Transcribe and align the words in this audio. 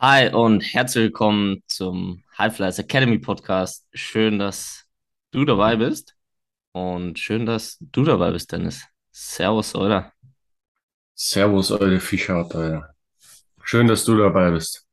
Hi 0.00 0.32
und 0.32 0.62
herzlich 0.62 1.04
willkommen 1.04 1.62
zum 1.66 2.24
Half-Life 2.38 2.80
Academy 2.80 3.18
Podcast. 3.18 3.86
Schön, 3.92 4.38
dass 4.38 4.86
du 5.30 5.44
dabei 5.44 5.76
bist 5.76 6.16
und 6.72 7.18
schön, 7.18 7.44
dass 7.44 7.76
du 7.80 8.04
dabei 8.04 8.30
bist, 8.30 8.50
Dennis. 8.50 8.82
Servus, 9.10 9.74
oder? 9.74 10.12
Servus, 11.14 11.70
eure 11.70 12.00
Fischer, 12.00 12.36
Alter. 12.36 12.94
Schön, 13.62 13.88
dass 13.88 14.04
du 14.04 14.16
dabei 14.16 14.50
bist. 14.52 14.86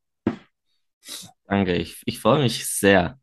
Danke, 1.45 1.75
ich, 1.75 2.01
ich 2.05 2.19
freue 2.19 2.43
mich 2.43 2.65
sehr. 2.67 3.17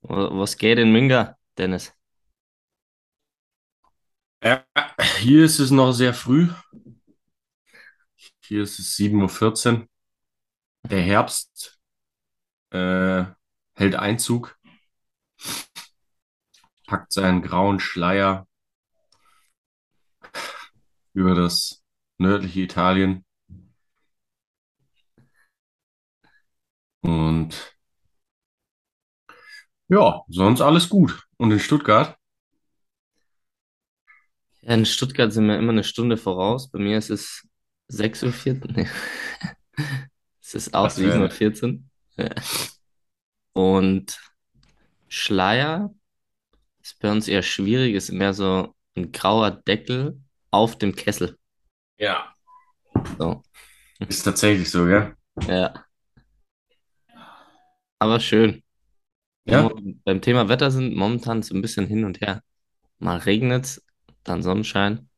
Wa- 0.00 0.30
Was 0.32 0.56
geht 0.56 0.78
in 0.78 0.90
Minga, 0.90 1.36
Dennis? 1.58 1.92
Ja, 4.42 4.64
hier 5.18 5.44
ist 5.44 5.58
es 5.58 5.70
noch 5.70 5.92
sehr 5.92 6.14
früh. 6.14 6.48
Hier 8.40 8.62
ist 8.62 8.78
es 8.78 8.96
7.14 8.96 9.80
Uhr. 9.82 9.88
Der 10.82 11.02
Herbst 11.02 11.78
äh, 12.70 13.24
hält 13.74 13.94
Einzug, 13.94 14.58
packt 16.86 17.12
seinen 17.12 17.42
grauen 17.42 17.80
Schleier 17.80 18.46
über 21.12 21.34
das 21.34 21.84
nördliche 22.18 22.60
Italien. 22.60 23.24
Und 27.00 27.76
ja, 29.88 30.22
sonst 30.28 30.60
alles 30.60 30.88
gut. 30.88 31.24
Und 31.38 31.50
in 31.50 31.60
Stuttgart? 31.60 32.16
Ja, 34.60 34.74
in 34.74 34.84
Stuttgart 34.84 35.32
sind 35.32 35.46
wir 35.46 35.58
immer 35.58 35.72
eine 35.72 35.84
Stunde 35.84 36.16
voraus. 36.16 36.70
Bei 36.70 36.78
mir 36.78 36.98
ist 36.98 37.10
es 37.10 37.48
6.14 37.90 38.84
Uhr. 38.84 38.86
Es 40.48 40.54
ist 40.54 40.74
auch 40.74 40.84
Das 40.84 40.96
7.14 40.96 41.14
Uhr. 41.14 41.20
wäre 41.20 41.30
vierzehn. 41.30 41.90
Ja. 42.16 42.30
Und 43.52 44.18
Schleier 45.08 45.94
ist 46.82 46.98
bei 47.00 47.10
uns 47.12 47.28
eher 47.28 47.42
schwierig, 47.42 47.94
ist 47.94 48.10
mehr 48.12 48.32
so 48.32 48.74
ein 48.96 49.12
grauer 49.12 49.50
Deckel 49.50 50.18
auf 50.50 50.78
dem 50.78 50.96
Kessel. 50.96 51.36
ja, 51.98 52.34
So, 53.18 53.42
ist 54.08 54.22
tatsächlich 54.22 54.70
so, 54.70 54.86
ja. 54.88 55.14
ja, 55.46 55.84
aber 57.98 58.20
schön. 58.20 58.62
Ja, 59.44 59.68
beim 60.04 60.20
Thema 60.22 60.48
Wetter 60.48 60.70
sind, 60.70 60.96
momentan 60.96 61.42
so 61.42 61.54
ein 61.54 61.62
bisschen 61.62 61.86
hin 61.86 62.04
und 62.04 62.20
her. 62.22 62.42
Mal 62.98 63.18
regnet's, 63.18 63.84
dann 64.24 64.42
Sonnenschein. 64.42 65.08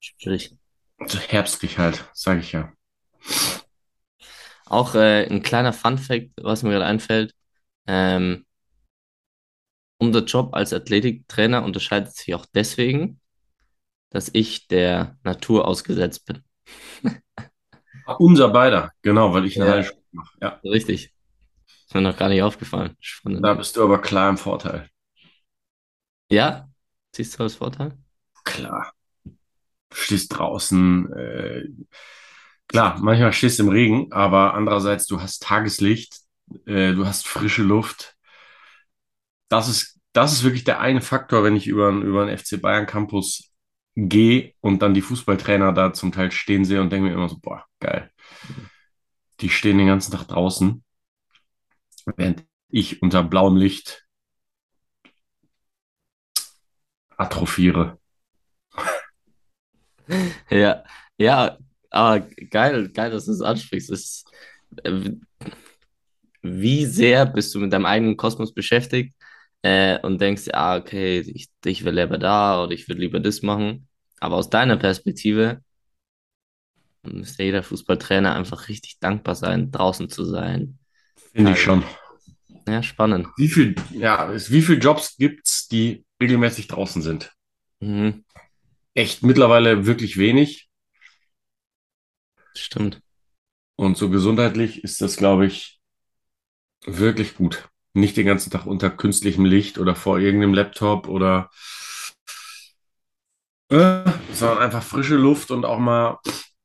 Schwierig. 0.00 0.56
so 1.06 1.18
herbstlich 1.18 1.78
halt, 1.78 2.04
sage 2.14 2.40
ich 2.40 2.52
ja. 2.52 2.72
Auch 4.70 4.94
äh, 4.94 5.26
ein 5.28 5.42
kleiner 5.42 5.72
Fun-Fact, 5.72 6.30
was 6.42 6.62
mir 6.62 6.70
gerade 6.70 6.86
einfällt. 6.86 7.34
Ähm, 7.86 8.46
unser 9.98 10.24
Job 10.24 10.54
als 10.54 10.72
Athletiktrainer 10.72 11.64
unterscheidet 11.64 12.14
sich 12.14 12.34
auch 12.34 12.46
deswegen, 12.54 13.20
dass 14.10 14.30
ich 14.32 14.68
der 14.68 15.18
Natur 15.24 15.66
ausgesetzt 15.68 16.26
bin. 16.26 16.44
Unser 18.18 18.48
beider, 18.48 18.92
genau, 19.02 19.32
weil 19.34 19.44
ich 19.44 19.56
eine 19.56 19.66
Ja. 19.66 19.74
Heilschule 19.76 20.02
mache. 20.12 20.38
Ja, 20.40 20.60
Richtig. 20.64 21.12
Ist 21.86 21.94
mir 21.94 22.00
noch 22.02 22.16
gar 22.16 22.28
nicht 22.28 22.42
aufgefallen. 22.42 22.90
da 22.90 22.96
Spannend. 23.00 23.46
bist 23.54 23.76
du 23.76 23.82
aber 23.84 24.00
klar 24.00 24.30
im 24.30 24.36
Vorteil. 24.38 24.88
Ja? 26.30 26.68
Siehst 27.14 27.38
du 27.38 27.42
als 27.42 27.54
Vorteil? 27.56 27.98
Klar. 28.44 28.92
stehst 29.92 30.36
draußen. 30.38 31.12
Äh, 31.12 31.64
klar, 32.68 32.98
manchmal 33.00 33.32
stehst 33.32 33.58
du 33.58 33.64
im 33.64 33.68
Regen, 33.70 34.12
aber 34.12 34.54
andererseits, 34.54 35.06
du 35.06 35.20
hast 35.20 35.42
Tageslicht, 35.42 36.14
äh, 36.66 36.94
du 36.94 37.06
hast 37.06 37.26
frische 37.26 37.62
Luft. 37.62 38.16
Das 39.48 39.68
ist, 39.68 39.98
das 40.12 40.32
ist 40.32 40.44
wirklich 40.44 40.64
der 40.64 40.80
eine 40.80 41.00
Faktor, 41.00 41.44
wenn 41.44 41.56
ich 41.56 41.66
über, 41.66 41.90
über 41.90 42.22
einen 42.22 42.30
FC 42.30 42.56
Bayern 42.60 42.86
Campus 42.86 43.50
gehe 43.96 44.54
und 44.60 44.82
dann 44.82 44.94
die 44.94 45.02
Fußballtrainer 45.02 45.72
da 45.72 45.92
zum 45.92 46.12
Teil 46.12 46.30
stehen 46.30 46.64
sehe 46.64 46.80
und 46.80 46.90
denke 46.92 47.08
mir 47.08 47.14
immer 47.14 47.28
so, 47.28 47.38
boah, 47.40 47.64
geil. 47.80 48.10
Die 49.40 49.48
stehen 49.50 49.78
den 49.78 49.86
ganzen 49.86 50.12
Tag 50.12 50.28
draußen, 50.28 50.84
während 52.16 52.44
ich 52.68 53.00
unter 53.02 53.22
blauem 53.24 53.56
Licht 53.56 54.06
atrophiere. 57.18 57.98
Ja, 60.50 60.84
ja, 61.18 61.58
aber 61.90 62.20
geil, 62.50 62.88
geil, 62.90 63.10
dass 63.10 63.26
du 63.26 63.32
es 63.32 63.42
ansprichst. 63.42 63.90
Es 63.90 64.00
ist, 64.00 64.30
äh, 64.84 65.10
wie 66.42 66.86
sehr 66.86 67.26
bist 67.26 67.54
du 67.54 67.58
mit 67.60 67.72
deinem 67.72 67.86
eigenen 67.86 68.16
Kosmos 68.16 68.54
beschäftigt 68.54 69.14
äh, 69.62 69.98
und 70.00 70.20
denkst, 70.20 70.48
ah, 70.52 70.76
okay, 70.76 71.20
ich, 71.20 71.48
ich 71.64 71.84
will 71.84 71.94
lieber 71.98 72.18
da 72.18 72.62
oder 72.62 72.72
ich 72.72 72.88
will 72.88 72.98
lieber 72.98 73.20
das 73.20 73.42
machen. 73.42 73.88
Aber 74.20 74.36
aus 74.36 74.50
deiner 74.50 74.76
Perspektive 74.76 75.62
müsste 77.02 77.42
jeder 77.42 77.62
Fußballtrainer 77.62 78.34
einfach 78.34 78.68
richtig 78.68 78.98
dankbar 79.00 79.34
sein, 79.34 79.70
draußen 79.70 80.08
zu 80.10 80.24
sein. 80.24 80.78
Finde 81.32 81.52
ich 81.52 81.60
schon. 81.62 81.82
Ja, 82.66 82.82
spannend. 82.82 83.28
Wie 83.36 83.48
viel, 83.48 83.74
ja, 83.92 84.30
es- 84.32 84.50
wie 84.50 84.62
viele 84.62 84.78
Jobs 84.78 85.16
gibt's, 85.16 85.68
die 85.68 86.04
regelmäßig 86.20 86.66
draußen 86.66 87.02
sind? 87.02 87.32
Mhm, 87.80 88.24
echt 88.94 89.22
mittlerweile 89.22 89.86
wirklich 89.86 90.18
wenig. 90.18 90.67
Stimmt. 92.60 93.00
Und 93.76 93.96
so 93.96 94.10
gesundheitlich 94.10 94.84
ist 94.84 95.00
das, 95.00 95.16
glaube 95.16 95.46
ich, 95.46 95.80
wirklich 96.86 97.36
gut. 97.36 97.68
Nicht 97.94 98.16
den 98.16 98.26
ganzen 98.26 98.50
Tag 98.50 98.66
unter 98.66 98.90
künstlichem 98.90 99.44
Licht 99.44 99.78
oder 99.78 99.94
vor 99.96 100.18
irgendeinem 100.18 100.54
Laptop 100.54 101.08
oder 101.08 101.50
äh, 103.70 104.04
sondern 104.32 104.58
einfach 104.58 104.82
frische 104.82 105.16
Luft 105.16 105.50
und 105.50 105.64
auch 105.64 105.78
mal, 105.78 106.18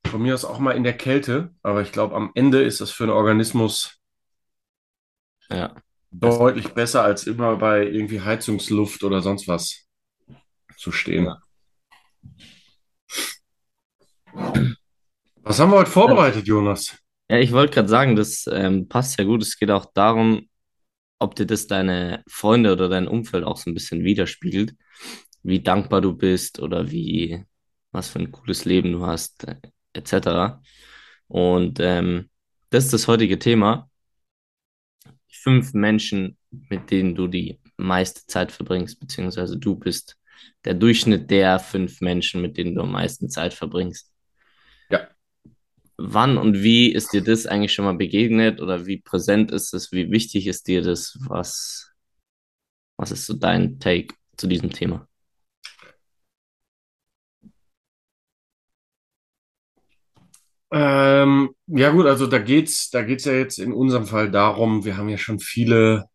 von 0.06 0.22
mir 0.22 0.34
aus 0.34 0.44
auch 0.44 0.58
mal 0.58 0.72
in 0.72 0.84
der 0.84 0.96
Kälte. 0.96 1.54
Aber 1.62 1.82
ich 1.82 1.92
glaube, 1.92 2.14
am 2.14 2.30
Ende 2.34 2.62
ist 2.62 2.80
das 2.80 2.90
für 2.90 3.04
einen 3.04 3.12
Organismus 3.12 3.98
Ja, 5.50 5.74
deutlich 6.10 6.68
besser, 6.74 7.02
als 7.04 7.26
immer 7.26 7.56
bei 7.56 7.86
irgendwie 7.86 8.20
Heizungsluft 8.20 9.04
oder 9.04 9.20
sonst 9.22 9.48
was 9.48 9.86
zu 10.76 10.92
stehen. 10.92 11.26
Ja. 11.26 11.42
Was 15.46 15.60
haben 15.60 15.72
wir 15.72 15.76
heute 15.76 15.90
vorbereitet, 15.90 16.46
Jonas? 16.46 16.96
ja 17.28 17.38
ich 17.38 17.52
wollte 17.52 17.74
gerade 17.74 17.88
sagen, 17.88 18.16
das 18.16 18.46
ähm, 18.50 18.88
passt 18.88 19.18
ja 19.18 19.26
gut. 19.26 19.42
Es 19.42 19.58
geht 19.58 19.70
auch 19.70 19.84
darum, 19.92 20.48
ob 21.18 21.34
dir 21.34 21.44
das 21.44 21.66
deine 21.66 22.24
Freunde 22.26 22.72
oder 22.72 22.88
dein 22.88 23.06
Umfeld 23.06 23.44
auch 23.44 23.58
so 23.58 23.70
ein 23.70 23.74
bisschen 23.74 24.04
widerspiegelt, 24.04 24.74
wie 25.42 25.60
dankbar 25.60 26.00
du 26.00 26.14
bist 26.14 26.60
oder 26.60 26.90
wie, 26.90 27.44
was 27.92 28.08
für 28.08 28.20
ein 28.20 28.32
cooles 28.32 28.64
Leben 28.64 28.92
du 28.92 29.04
hast, 29.04 29.44
äh, 29.46 29.56
etc. 29.92 30.62
Und 31.28 31.78
ähm, 31.78 32.30
das 32.70 32.86
ist 32.86 32.94
das 32.94 33.06
heutige 33.06 33.38
Thema. 33.38 33.90
Fünf 35.28 35.74
Menschen, 35.74 36.38
mit 36.50 36.90
denen 36.90 37.14
du 37.14 37.28
die 37.28 37.60
meiste 37.76 38.26
Zeit 38.26 38.50
verbringst, 38.50 38.98
beziehungsweise 38.98 39.58
du 39.58 39.76
bist 39.76 40.16
der 40.64 40.72
Durchschnitt 40.72 41.30
der 41.30 41.58
fünf 41.58 42.00
Menschen, 42.00 42.40
mit 42.40 42.56
denen 42.56 42.74
du 42.74 42.80
am 42.80 42.92
meisten 42.92 43.28
Zeit 43.28 43.52
verbringst. 43.52 44.13
Wann 45.96 46.38
und 46.38 46.62
wie 46.62 46.92
ist 46.92 47.12
dir 47.12 47.22
das 47.22 47.46
eigentlich 47.46 47.72
schon 47.72 47.84
mal 47.84 47.96
begegnet 47.96 48.60
oder 48.60 48.86
wie 48.86 48.98
präsent 49.00 49.50
ist 49.52 49.72
es, 49.74 49.92
wie 49.92 50.10
wichtig 50.10 50.46
ist 50.46 50.66
dir 50.68 50.82
das? 50.82 51.16
Was, 51.28 51.92
was 52.96 53.10
ist 53.12 53.26
so 53.26 53.34
dein 53.34 53.78
Take 53.80 54.14
zu 54.36 54.46
diesem 54.48 54.70
Thema? 54.70 55.06
Ähm, 60.72 61.54
ja 61.66 61.90
gut, 61.90 62.06
also 62.06 62.26
da 62.26 62.38
geht's, 62.38 62.90
da 62.90 63.02
geht's 63.02 63.24
ja 63.24 63.32
jetzt 63.32 63.58
in 63.58 63.72
unserem 63.72 64.06
Fall 64.06 64.30
darum, 64.30 64.84
wir 64.84 64.96
haben 64.96 65.08
ja 65.08 65.18
schon 65.18 65.38
viele 65.38 66.08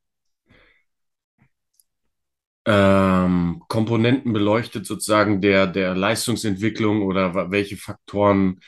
ähm, 2.66 3.64
Komponenten 3.68 4.34
beleuchtet, 4.34 4.86
sozusagen 4.86 5.42
der, 5.42 5.68
der 5.68 5.96
Leistungsentwicklung 5.96 7.04
oder 7.04 7.52
welche 7.52 7.78
Faktoren 7.78 8.60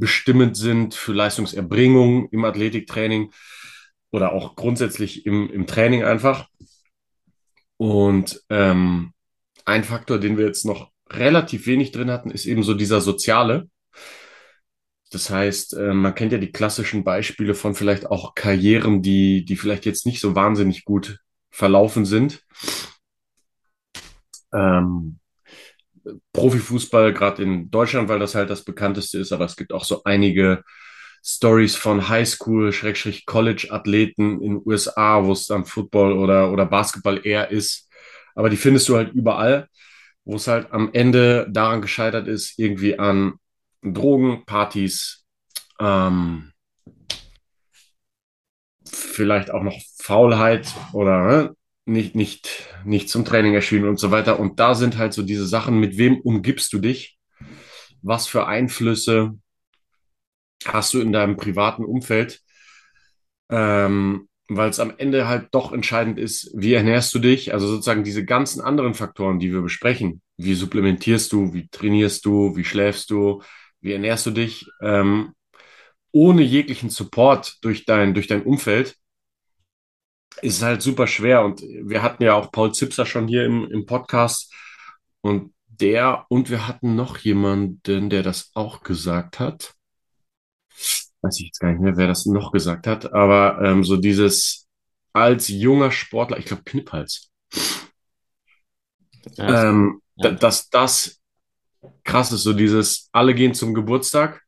bestimmend 0.00 0.56
sind 0.56 0.94
für 0.94 1.12
Leistungserbringung 1.12 2.28
im 2.30 2.44
Athletiktraining 2.44 3.30
oder 4.10 4.32
auch 4.32 4.56
grundsätzlich 4.56 5.26
im, 5.26 5.48
im 5.50 5.66
Training 5.66 6.02
einfach. 6.02 6.48
Und 7.76 8.42
ähm, 8.50 9.12
ein 9.64 9.84
Faktor, 9.84 10.18
den 10.18 10.36
wir 10.36 10.46
jetzt 10.46 10.64
noch 10.64 10.90
relativ 11.08 11.66
wenig 11.66 11.92
drin 11.92 12.10
hatten, 12.10 12.30
ist 12.30 12.46
eben 12.46 12.62
so 12.62 12.74
dieser 12.74 13.00
soziale. 13.00 13.68
Das 15.10 15.30
heißt, 15.30 15.74
äh, 15.74 15.92
man 15.92 16.14
kennt 16.14 16.32
ja 16.32 16.38
die 16.38 16.52
klassischen 16.52 17.04
Beispiele 17.04 17.54
von 17.54 17.74
vielleicht 17.74 18.06
auch 18.06 18.34
Karrieren, 18.34 19.02
die, 19.02 19.44
die 19.44 19.56
vielleicht 19.56 19.86
jetzt 19.86 20.06
nicht 20.06 20.20
so 20.20 20.34
wahnsinnig 20.34 20.84
gut 20.84 21.18
verlaufen 21.50 22.04
sind. 22.04 22.44
Ähm, 24.52 25.19
Profifußball, 26.32 27.12
gerade 27.12 27.42
in 27.42 27.70
Deutschland, 27.70 28.08
weil 28.08 28.18
das 28.18 28.34
halt 28.34 28.50
das 28.50 28.64
bekannteste 28.64 29.18
ist, 29.18 29.32
aber 29.32 29.44
es 29.44 29.56
gibt 29.56 29.72
auch 29.72 29.84
so 29.84 30.02
einige 30.04 30.62
Stories 31.22 31.76
von 31.76 32.08
Highschool, 32.08 32.72
College-Athleten 33.26 34.40
in 34.40 34.54
den 34.54 34.62
USA, 34.64 35.24
wo 35.24 35.32
es 35.32 35.46
dann 35.46 35.64
Football 35.66 36.12
oder, 36.12 36.50
oder 36.50 36.66
Basketball 36.66 37.24
eher 37.24 37.50
ist. 37.50 37.88
Aber 38.34 38.48
die 38.48 38.56
findest 38.56 38.88
du 38.88 38.96
halt 38.96 39.12
überall, 39.12 39.68
wo 40.24 40.36
es 40.36 40.46
halt 40.46 40.72
am 40.72 40.90
Ende 40.92 41.46
daran 41.50 41.82
gescheitert 41.82 42.26
ist, 42.28 42.58
irgendwie 42.58 42.98
an 42.98 43.34
Drogen, 43.82 44.44
Partys, 44.46 45.24
ähm, 45.78 46.52
vielleicht 48.84 49.50
auch 49.50 49.62
noch 49.62 49.78
Faulheit 49.98 50.74
oder 50.92 51.26
ne, 51.26 51.56
nicht, 51.90 52.14
nicht, 52.14 52.68
nicht 52.84 53.08
zum 53.08 53.24
Training 53.24 53.54
erschienen 53.54 53.88
und 53.88 53.98
so 53.98 54.10
weiter. 54.10 54.40
Und 54.40 54.60
da 54.60 54.74
sind 54.74 54.96
halt 54.96 55.12
so 55.12 55.22
diese 55.22 55.46
Sachen, 55.46 55.78
mit 55.78 55.98
wem 55.98 56.20
umgibst 56.20 56.72
du 56.72 56.78
dich? 56.78 57.18
Was 58.02 58.26
für 58.26 58.46
Einflüsse 58.46 59.32
hast 60.64 60.94
du 60.94 61.00
in 61.00 61.12
deinem 61.12 61.36
privaten 61.36 61.84
Umfeld? 61.84 62.40
Ähm, 63.50 64.28
weil 64.48 64.70
es 64.70 64.80
am 64.80 64.92
Ende 64.96 65.28
halt 65.28 65.48
doch 65.52 65.72
entscheidend 65.72 66.18
ist, 66.18 66.50
wie 66.54 66.74
ernährst 66.74 67.14
du 67.14 67.20
dich? 67.20 67.54
Also 67.54 67.68
sozusagen 67.68 68.02
diese 68.02 68.24
ganzen 68.24 68.60
anderen 68.60 68.94
Faktoren, 68.94 69.38
die 69.38 69.52
wir 69.52 69.60
besprechen. 69.60 70.22
Wie 70.36 70.54
supplementierst 70.54 71.32
du? 71.32 71.52
Wie 71.52 71.68
trainierst 71.68 72.24
du? 72.24 72.56
Wie 72.56 72.64
schläfst 72.64 73.10
du? 73.10 73.42
Wie 73.80 73.92
ernährst 73.92 74.26
du 74.26 74.32
dich? 74.32 74.66
Ähm, 74.82 75.34
ohne 76.12 76.42
jeglichen 76.42 76.90
Support 76.90 77.58
durch 77.62 77.84
dein, 77.84 78.14
durch 78.14 78.26
dein 78.26 78.42
Umfeld 78.42 78.96
ist 80.42 80.62
halt 80.62 80.82
super 80.82 81.06
schwer. 81.06 81.44
Und 81.44 81.62
wir 81.62 82.02
hatten 82.02 82.22
ja 82.22 82.34
auch 82.34 82.52
Paul 82.52 82.72
Zipser 82.72 83.06
schon 83.06 83.28
hier 83.28 83.44
im, 83.44 83.70
im 83.70 83.86
Podcast 83.86 84.52
und 85.20 85.52
der 85.68 86.26
und 86.28 86.50
wir 86.50 86.68
hatten 86.68 86.94
noch 86.94 87.18
jemanden, 87.18 88.10
der 88.10 88.22
das 88.22 88.50
auch 88.54 88.82
gesagt 88.82 89.40
hat. 89.40 89.74
Weiß 91.22 91.38
ich 91.38 91.46
jetzt 91.46 91.60
gar 91.60 91.70
nicht 91.70 91.80
mehr, 91.80 91.96
wer 91.96 92.06
das 92.06 92.26
noch 92.26 92.52
gesagt 92.52 92.86
hat, 92.86 93.12
aber 93.12 93.60
ähm, 93.62 93.84
so 93.84 93.96
dieses 93.96 94.66
als 95.12 95.48
junger 95.48 95.90
Sportler, 95.90 96.38
ich 96.38 96.44
glaube 96.44 96.62
Kniphals, 96.64 97.30
ja, 99.36 99.70
ähm, 99.70 100.00
ja. 100.16 100.30
dass 100.30 100.70
das 100.70 101.20
krass 102.04 102.32
ist, 102.32 102.42
so 102.42 102.52
dieses, 102.52 103.08
alle 103.12 103.34
gehen 103.34 103.54
zum 103.54 103.74
Geburtstag, 103.74 104.42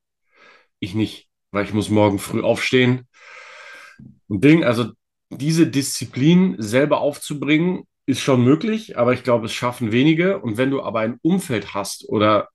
ich 0.79 0.95
nicht, 0.95 1.29
weil 1.51 1.65
ich 1.65 1.73
muss 1.73 1.89
morgen 1.89 2.19
früh 2.19 2.43
aufstehen. 2.43 3.09
Und 4.29 4.43
Ding, 4.43 4.65
also 4.65 4.93
diese 5.39 5.67
Disziplin 5.67 6.57
selber 6.59 7.01
aufzubringen, 7.01 7.85
ist 8.07 8.21
schon 8.21 8.43
möglich, 8.43 8.99
aber 8.99 9.13
ich 9.13 9.23
glaube, 9.23 9.47
es 9.47 9.53
schaffen 9.53 9.93
wenige. 9.93 10.41
Und 10.41 10.57
wenn 10.59 10.71
du 10.71 10.83
aber 10.83 11.01
ein 11.01 11.19
Umfeld 11.23 11.75
hast 11.75 12.09
oder 12.09 12.49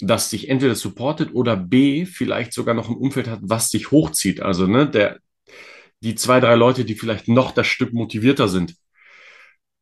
das 0.00 0.30
dich 0.30 0.48
entweder 0.48 0.74
supportet 0.74 1.30
oder 1.34 1.56
B, 1.56 2.06
vielleicht 2.06 2.52
sogar 2.52 2.74
noch 2.74 2.88
ein 2.88 2.96
Umfeld 2.96 3.28
hat, 3.28 3.40
was 3.42 3.68
dich 3.70 3.90
hochzieht. 3.90 4.40
Also, 4.42 4.66
ne, 4.66 4.88
der, 4.88 5.18
die 6.00 6.14
zwei, 6.14 6.40
drei 6.40 6.54
Leute, 6.56 6.84
die 6.84 6.94
vielleicht 6.94 7.28
noch 7.28 7.52
das 7.52 7.66
Stück 7.66 7.92
motivierter 7.92 8.48
sind. 8.48 8.74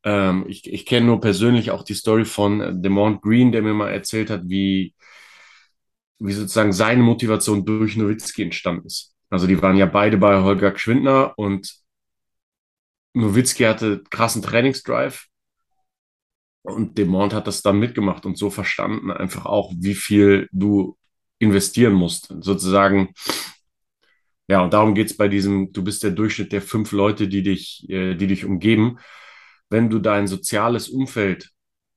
Ähm, 0.05 0.45
ich 0.49 0.71
ich 0.73 0.87
kenne 0.87 1.07
nur 1.07 1.21
persönlich 1.21 1.71
auch 1.71 1.83
die 1.85 1.95
Story 1.95 2.25
von 2.25 2.83
Demont 2.83 3.23
Green, 3.23 3.53
der 3.53 3.63
mir 3.63 3.75
mal 3.75 3.91
erzählt 3.91 4.31
hat, 4.31 4.43
wie, 4.47 4.95
wie 6.19 6.33
sozusagen 6.33 6.73
seine 6.73 7.03
Motivation 7.03 7.65
durch 7.65 7.97
Nowitzki 7.97 8.43
entstanden 8.43 8.87
ist. 8.87 9.15
Also 9.31 9.47
die 9.47 9.61
waren 9.63 9.77
ja 9.77 9.87
beide 9.87 10.17
bei 10.19 10.43
Holger 10.43 10.73
Gschwindner 10.73 11.35
und 11.37 11.78
Nowitzki 13.19 13.65
hatte 13.65 14.03
krassen 14.11 14.43
Trainingsdrive 14.43 15.27
und 16.63 16.97
Demont 16.99 17.35
hat 17.35 17.47
das 17.47 17.63
dann 17.63 17.79
mitgemacht 17.79 18.27
und 18.27 18.39
so 18.39 18.51
verstanden 18.51 19.11
einfach 19.11 19.47
auch, 19.47 19.73
wie 19.77 19.95
viel 19.95 20.49
du 20.53 20.97
investieren 21.39 21.95
musst. 21.95 22.35
Sozusagen, 22.41 23.15
ja, 24.49 24.63
und 24.63 24.73
darum 24.73 24.95
geht 24.95 25.11
es 25.11 25.17
bei 25.17 25.29
diesem, 25.29 25.73
du 25.73 25.83
bist 25.83 26.03
der 26.03 26.13
Durchschnitt 26.13 26.53
der 26.53 26.63
fünf 26.63 26.93
Leute, 26.93 27.29
die 27.29 27.43
dich, 27.43 27.89
äh, 27.89 28.15
die 28.15 28.27
dich 28.27 28.45
umgeben. 28.45 28.99
Wenn 29.71 29.91
du 29.91 29.99
dein 29.99 30.27
soziales 30.27 30.89
Umfeld 30.89 31.51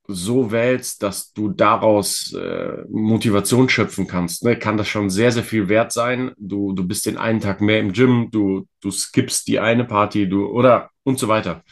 so 0.07 0.51
wählst, 0.51 1.03
dass 1.03 1.31
du 1.33 1.50
daraus 1.50 2.33
äh, 2.33 2.83
Motivation 2.89 3.69
schöpfen 3.69 4.07
kannst, 4.07 4.44
ne, 4.44 4.57
kann 4.57 4.77
das 4.77 4.88
schon 4.88 5.09
sehr, 5.09 5.31
sehr 5.31 5.44
viel 5.44 5.69
wert 5.69 5.92
sein. 5.92 6.31
Du, 6.38 6.74
du 6.74 6.88
bist 6.88 7.06
den 7.06 7.18
einen 7.18 7.39
Tag 7.39 7.62
mehr 7.62 7.80
im 7.80 7.94
Gym, 7.94 8.30
du, 8.31 8.68
du 8.81 8.92
skippst 8.92 9.48
die 9.48 9.59
eine 9.59 9.86
Party, 9.86 10.27
du 10.27 10.48
oder 10.48 10.89
und 11.03 11.19
so 11.19 11.27
weiter. 11.27 11.63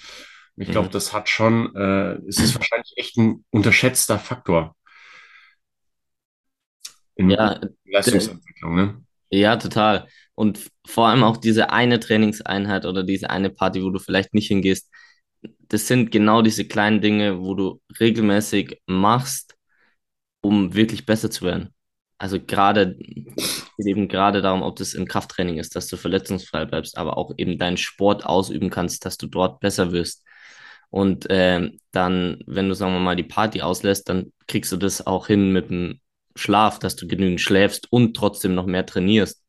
Ich 0.56 0.70
glaube, 0.70 0.88
mhm. 0.88 0.92
das 0.92 1.14
hat 1.14 1.30
schon, 1.30 1.74
äh, 1.76 2.16
es 2.28 2.38
ist 2.38 2.56
wahrscheinlich 2.56 2.94
echt 2.98 3.18
ein 3.18 3.46
unterschätzter 3.50 4.20
Faktor 4.20 4.76
in 7.20 7.30
ja, 7.30 7.60
Leistungsentwicklung, 7.86 8.76
ne? 8.76 9.04
Ja, 9.30 9.58
total. 9.58 10.08
Und 10.36 10.70
vor 10.88 11.08
allem 11.08 11.24
auch 11.24 11.36
diese 11.36 11.70
eine 11.70 12.00
Trainingseinheit 12.00 12.86
oder 12.86 13.04
diese 13.04 13.30
eine 13.30 13.50
Party, 13.50 13.84
wo 13.84 13.90
du 13.90 14.00
vielleicht 14.00 14.34
nicht 14.34 14.48
hingehst, 14.48 14.90
das 15.42 15.88
sind 15.88 16.12
genau 16.12 16.42
diese 16.42 16.66
kleinen 16.66 17.02
Dinge, 17.02 17.40
wo 17.42 17.56
du 17.56 17.82
regelmäßig 18.00 18.82
machst, 18.88 19.56
um 20.42 20.74
wirklich 20.74 21.06
besser 21.06 21.32
zu 21.32 21.46
werden. 21.46 21.70
Also 22.18 22.40
gerade, 22.40 22.98
eben 23.78 24.10
gerade 24.10 24.42
darum, 24.42 24.62
ob 24.62 24.76
das 24.76 24.94
im 24.94 25.08
Krafttraining 25.08 25.58
ist, 25.58 25.76
dass 25.76 25.88
du 25.88 25.96
verletzungsfrei 25.96 26.66
bleibst, 26.66 26.98
aber 26.98 27.18
auch 27.18 27.32
eben 27.38 27.58
deinen 27.58 27.78
Sport 27.78 28.26
ausüben 28.26 28.70
kannst, 28.70 29.06
dass 29.06 29.18
du 29.18 29.28
dort 29.28 29.62
besser 29.62 29.92
wirst. 29.94 30.26
Und 30.90 31.30
äh, 31.30 31.72
dann, 31.92 32.44
wenn 32.46 32.68
du, 32.68 32.76
sagen 32.76 32.94
wir 32.94 33.00
mal, 33.00 33.16
die 33.16 33.24
Party 33.24 33.62
auslässt, 33.62 34.10
dann 34.10 34.34
kriegst 34.48 34.72
du 34.72 34.78
das 34.78 35.06
auch 35.06 35.28
hin 35.28 35.54
mit 35.54 35.70
dem 35.70 36.02
Schlaf, 36.36 36.80
dass 36.80 36.96
du 36.96 37.08
genügend 37.08 37.42
schläfst 37.42 37.92
und 37.92 38.16
trotzdem 38.16 38.56
noch 38.56 38.66
mehr 38.66 38.86
trainierst. 38.86 39.44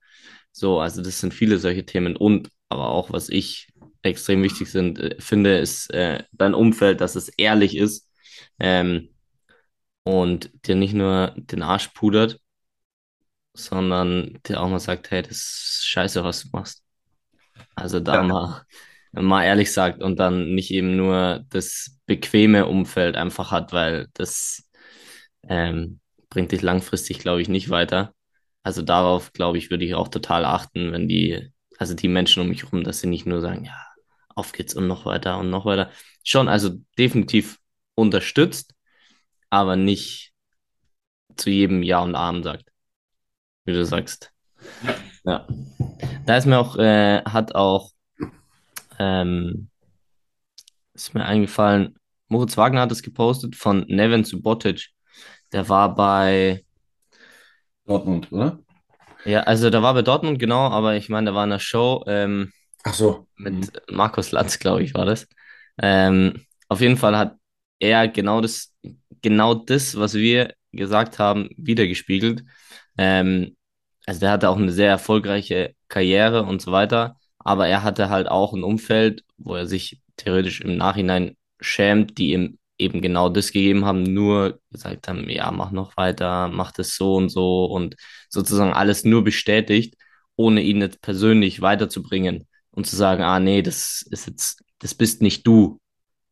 So, 0.52 0.80
also 0.80 1.02
das 1.02 1.20
sind 1.20 1.34
viele 1.34 1.58
solche 1.58 1.86
Themen. 1.86 2.16
Und 2.16 2.50
aber 2.68 2.90
auch, 2.90 3.12
was 3.12 3.28
ich 3.28 3.69
extrem 4.02 4.42
wichtig 4.42 4.70
sind, 4.70 4.98
äh, 4.98 5.16
finde, 5.20 5.58
ist 5.58 5.92
äh, 5.92 6.24
dein 6.32 6.54
Umfeld, 6.54 7.00
dass 7.00 7.16
es 7.16 7.28
ehrlich 7.30 7.76
ist 7.76 8.08
ähm, 8.58 9.10
und 10.04 10.50
dir 10.66 10.76
nicht 10.76 10.94
nur 10.94 11.34
den 11.36 11.62
Arsch 11.62 11.88
pudert, 11.88 12.40
sondern 13.54 14.38
dir 14.46 14.60
auch 14.60 14.68
mal 14.68 14.78
sagt, 14.80 15.10
hey, 15.10 15.22
das 15.22 15.36
ist 15.36 15.86
scheiße, 15.86 16.24
was 16.24 16.42
du 16.42 16.48
machst. 16.52 16.82
Also 17.74 18.00
da 18.00 18.16
ja. 18.16 18.22
mal, 18.22 18.62
mal 19.12 19.44
ehrlich 19.44 19.72
sagt 19.72 20.02
und 20.02 20.18
dann 20.18 20.54
nicht 20.54 20.70
eben 20.70 20.96
nur 20.96 21.44
das 21.50 21.98
bequeme 22.06 22.66
Umfeld 22.66 23.16
einfach 23.16 23.50
hat, 23.50 23.72
weil 23.72 24.08
das 24.14 24.64
ähm, 25.48 26.00
bringt 26.28 26.52
dich 26.52 26.62
langfristig, 26.62 27.18
glaube 27.18 27.42
ich, 27.42 27.48
nicht 27.48 27.70
weiter. 27.70 28.14
Also 28.62 28.82
darauf, 28.82 29.32
glaube 29.32 29.58
ich, 29.58 29.70
würde 29.70 29.84
ich 29.84 29.94
auch 29.94 30.08
total 30.08 30.44
achten, 30.44 30.92
wenn 30.92 31.08
die, 31.08 31.50
also 31.78 31.94
die 31.94 32.08
Menschen 32.08 32.42
um 32.42 32.48
mich 32.48 32.64
herum, 32.64 32.84
dass 32.84 33.00
sie 33.00 33.08
nicht 33.08 33.26
nur 33.26 33.40
sagen, 33.40 33.64
ja, 33.64 33.86
auf 34.34 34.52
geht's 34.52 34.74
und 34.74 34.86
noch 34.86 35.06
weiter 35.06 35.38
und 35.38 35.50
noch 35.50 35.64
weiter. 35.64 35.90
Schon, 36.24 36.48
also 36.48 36.70
definitiv 36.98 37.58
unterstützt, 37.94 38.74
aber 39.50 39.76
nicht 39.76 40.32
zu 41.36 41.50
jedem 41.50 41.82
Ja 41.82 42.00
und 42.00 42.14
Arm 42.14 42.42
sagt, 42.42 42.70
wie 43.64 43.72
du 43.72 43.84
sagst. 43.84 44.32
Ja. 45.24 45.46
Da 46.26 46.36
ist 46.36 46.46
mir 46.46 46.58
auch, 46.58 46.76
äh, 46.76 47.22
hat 47.24 47.54
auch, 47.54 47.92
ähm, 48.98 49.70
ist 50.94 51.14
mir 51.14 51.24
eingefallen, 51.24 51.98
Moritz 52.28 52.56
Wagner 52.56 52.82
hat 52.82 52.92
es 52.92 53.02
gepostet 53.02 53.56
von 53.56 53.84
Nevin 53.88 54.24
Subotic. 54.24 54.90
Der 55.52 55.68
war 55.68 55.94
bei 55.94 56.64
Dortmund, 57.84 58.30
oder? 58.30 58.60
Ja, 59.24 59.40
also 59.40 59.68
der 59.68 59.82
war 59.82 59.94
bei 59.94 60.02
Dortmund, 60.02 60.38
genau, 60.38 60.68
aber 60.68 60.94
ich 60.94 61.08
meine, 61.08 61.26
der 61.26 61.34
war 61.34 61.44
in 61.44 61.50
der 61.50 61.58
Show. 61.58 62.04
Ähm, 62.06 62.52
Ach 62.84 62.94
so. 62.94 63.26
Mit 63.36 63.54
mhm. 63.54 63.68
Markus 63.90 64.32
Latz, 64.32 64.58
glaube 64.58 64.82
ich, 64.82 64.94
war 64.94 65.06
das. 65.06 65.28
Ähm, 65.80 66.44
auf 66.68 66.80
jeden 66.80 66.96
Fall 66.96 67.16
hat 67.16 67.36
er 67.78 68.08
genau 68.08 68.40
das, 68.40 68.74
genau 69.22 69.54
das, 69.54 69.96
was 69.96 70.14
wir 70.14 70.54
gesagt 70.72 71.18
haben, 71.18 71.50
wiedergespiegelt. 71.56 72.44
Ähm, 72.96 73.56
also 74.06 74.20
der 74.20 74.30
hatte 74.32 74.48
auch 74.48 74.56
eine 74.56 74.72
sehr 74.72 74.88
erfolgreiche 74.88 75.74
Karriere 75.88 76.44
und 76.44 76.62
so 76.62 76.72
weiter, 76.72 77.16
aber 77.38 77.68
er 77.68 77.82
hatte 77.82 78.10
halt 78.10 78.28
auch 78.28 78.52
ein 78.52 78.62
Umfeld, 78.62 79.24
wo 79.38 79.54
er 79.54 79.66
sich 79.66 80.00
theoretisch 80.16 80.60
im 80.60 80.76
Nachhinein 80.76 81.36
schämt, 81.60 82.18
die 82.18 82.32
ihm 82.32 82.58
eben 82.78 83.02
genau 83.02 83.28
das 83.28 83.52
gegeben 83.52 83.84
haben, 83.84 84.02
nur 84.02 84.60
gesagt 84.70 85.08
haben, 85.08 85.28
ja, 85.28 85.50
mach 85.50 85.70
noch 85.70 85.96
weiter, 85.96 86.48
mach 86.48 86.72
das 86.72 86.96
so 86.96 87.16
und 87.16 87.28
so 87.28 87.66
und 87.66 87.96
sozusagen 88.30 88.72
alles 88.72 89.04
nur 89.04 89.22
bestätigt, 89.22 89.96
ohne 90.36 90.62
ihn 90.62 90.80
jetzt 90.80 91.02
persönlich 91.02 91.60
weiterzubringen 91.60 92.46
und 92.72 92.86
zu 92.86 92.96
sagen, 92.96 93.22
ah 93.22 93.40
nee, 93.40 93.62
das 93.62 94.02
ist 94.10 94.26
jetzt, 94.26 94.62
das 94.78 94.94
bist 94.94 95.22
nicht 95.22 95.46
du. 95.46 95.80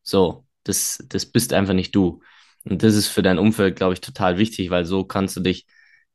So, 0.02 0.47
das, 0.64 1.04
das 1.09 1.26
bist 1.26 1.52
einfach 1.52 1.75
nicht 1.75 1.95
du. 1.95 2.21
Und 2.64 2.83
das 2.83 2.95
ist 2.95 3.09
für 3.09 3.23
dein 3.23 3.38
Umfeld, 3.38 3.76
glaube 3.76 3.95
ich, 3.95 4.00
total 4.00 4.38
wichtig, 4.38 4.71
weil 4.71 4.85
so 4.85 5.04
kannst 5.04 5.37
du 5.37 5.40
dich 5.40 5.66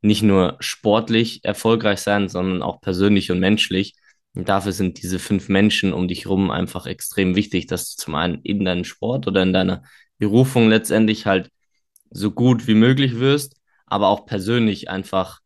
nicht 0.01 0.21
nur 0.21 0.57
sportlich 0.59 1.43
erfolgreich 1.43 1.99
sein, 1.99 2.29
sondern 2.29 2.61
auch 2.61 2.81
persönlich 2.81 3.31
und 3.31 3.39
menschlich. 3.39 3.95
Und 4.35 4.49
dafür 4.49 4.71
sind 4.71 5.01
diese 5.01 5.19
fünf 5.19 5.49
Menschen 5.49 5.93
um 5.93 6.07
dich 6.07 6.27
rum 6.27 6.51
einfach 6.51 6.85
extrem 6.85 7.35
wichtig, 7.35 7.67
dass 7.67 7.95
du 7.95 8.03
zum 8.03 8.15
einen 8.15 8.41
in 8.43 8.65
deinem 8.65 8.83
Sport 8.83 9.27
oder 9.27 9.43
in 9.43 9.53
deiner 9.53 9.83
Berufung 10.17 10.69
letztendlich 10.69 11.25
halt 11.25 11.49
so 12.09 12.31
gut 12.31 12.67
wie 12.67 12.75
möglich 12.75 13.19
wirst, 13.19 13.55
aber 13.85 14.07
auch 14.07 14.25
persönlich 14.25 14.89
einfach 14.89 15.39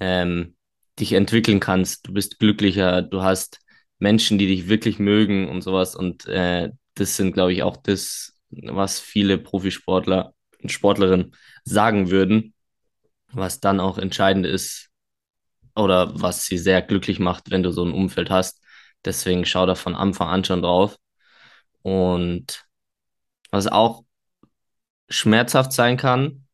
ähm, 0.00 0.56
dich 0.98 1.12
entwickeln 1.12 1.60
kannst. 1.60 2.06
Du 2.06 2.12
bist 2.12 2.38
glücklicher, 2.38 3.02
du 3.02 3.22
hast 3.22 3.58
Menschen, 3.98 4.38
die 4.38 4.46
dich 4.46 4.68
wirklich 4.68 4.98
mögen 4.98 5.48
und 5.48 5.62
sowas. 5.62 5.94
Und 5.96 6.26
äh, 6.26 6.70
das 6.94 7.16
sind, 7.16 7.32
glaube 7.32 7.52
ich, 7.52 7.62
auch 7.62 7.76
das, 7.76 8.38
was 8.50 9.00
viele 9.00 9.38
Profisportler 9.38 10.34
und 10.62 10.72
Sportlerinnen 10.72 11.34
sagen 11.64 12.10
würden, 12.10 12.54
was 13.32 13.60
dann 13.60 13.80
auch 13.80 13.98
entscheidend 13.98 14.46
ist 14.46 14.90
oder 15.74 16.20
was 16.20 16.46
sie 16.46 16.58
sehr 16.58 16.82
glücklich 16.82 17.18
macht, 17.18 17.50
wenn 17.50 17.62
du 17.62 17.70
so 17.70 17.84
ein 17.84 17.92
Umfeld 17.92 18.30
hast. 18.30 18.62
Deswegen 19.04 19.44
schau 19.44 19.66
da 19.66 19.74
von 19.74 19.94
Anfang 19.94 20.28
an 20.28 20.44
schon 20.44 20.62
drauf. 20.62 20.96
Und 21.82 22.64
was 23.50 23.66
auch 23.66 24.04
schmerzhaft 25.08 25.72
sein 25.72 25.96
kann, 25.96 26.46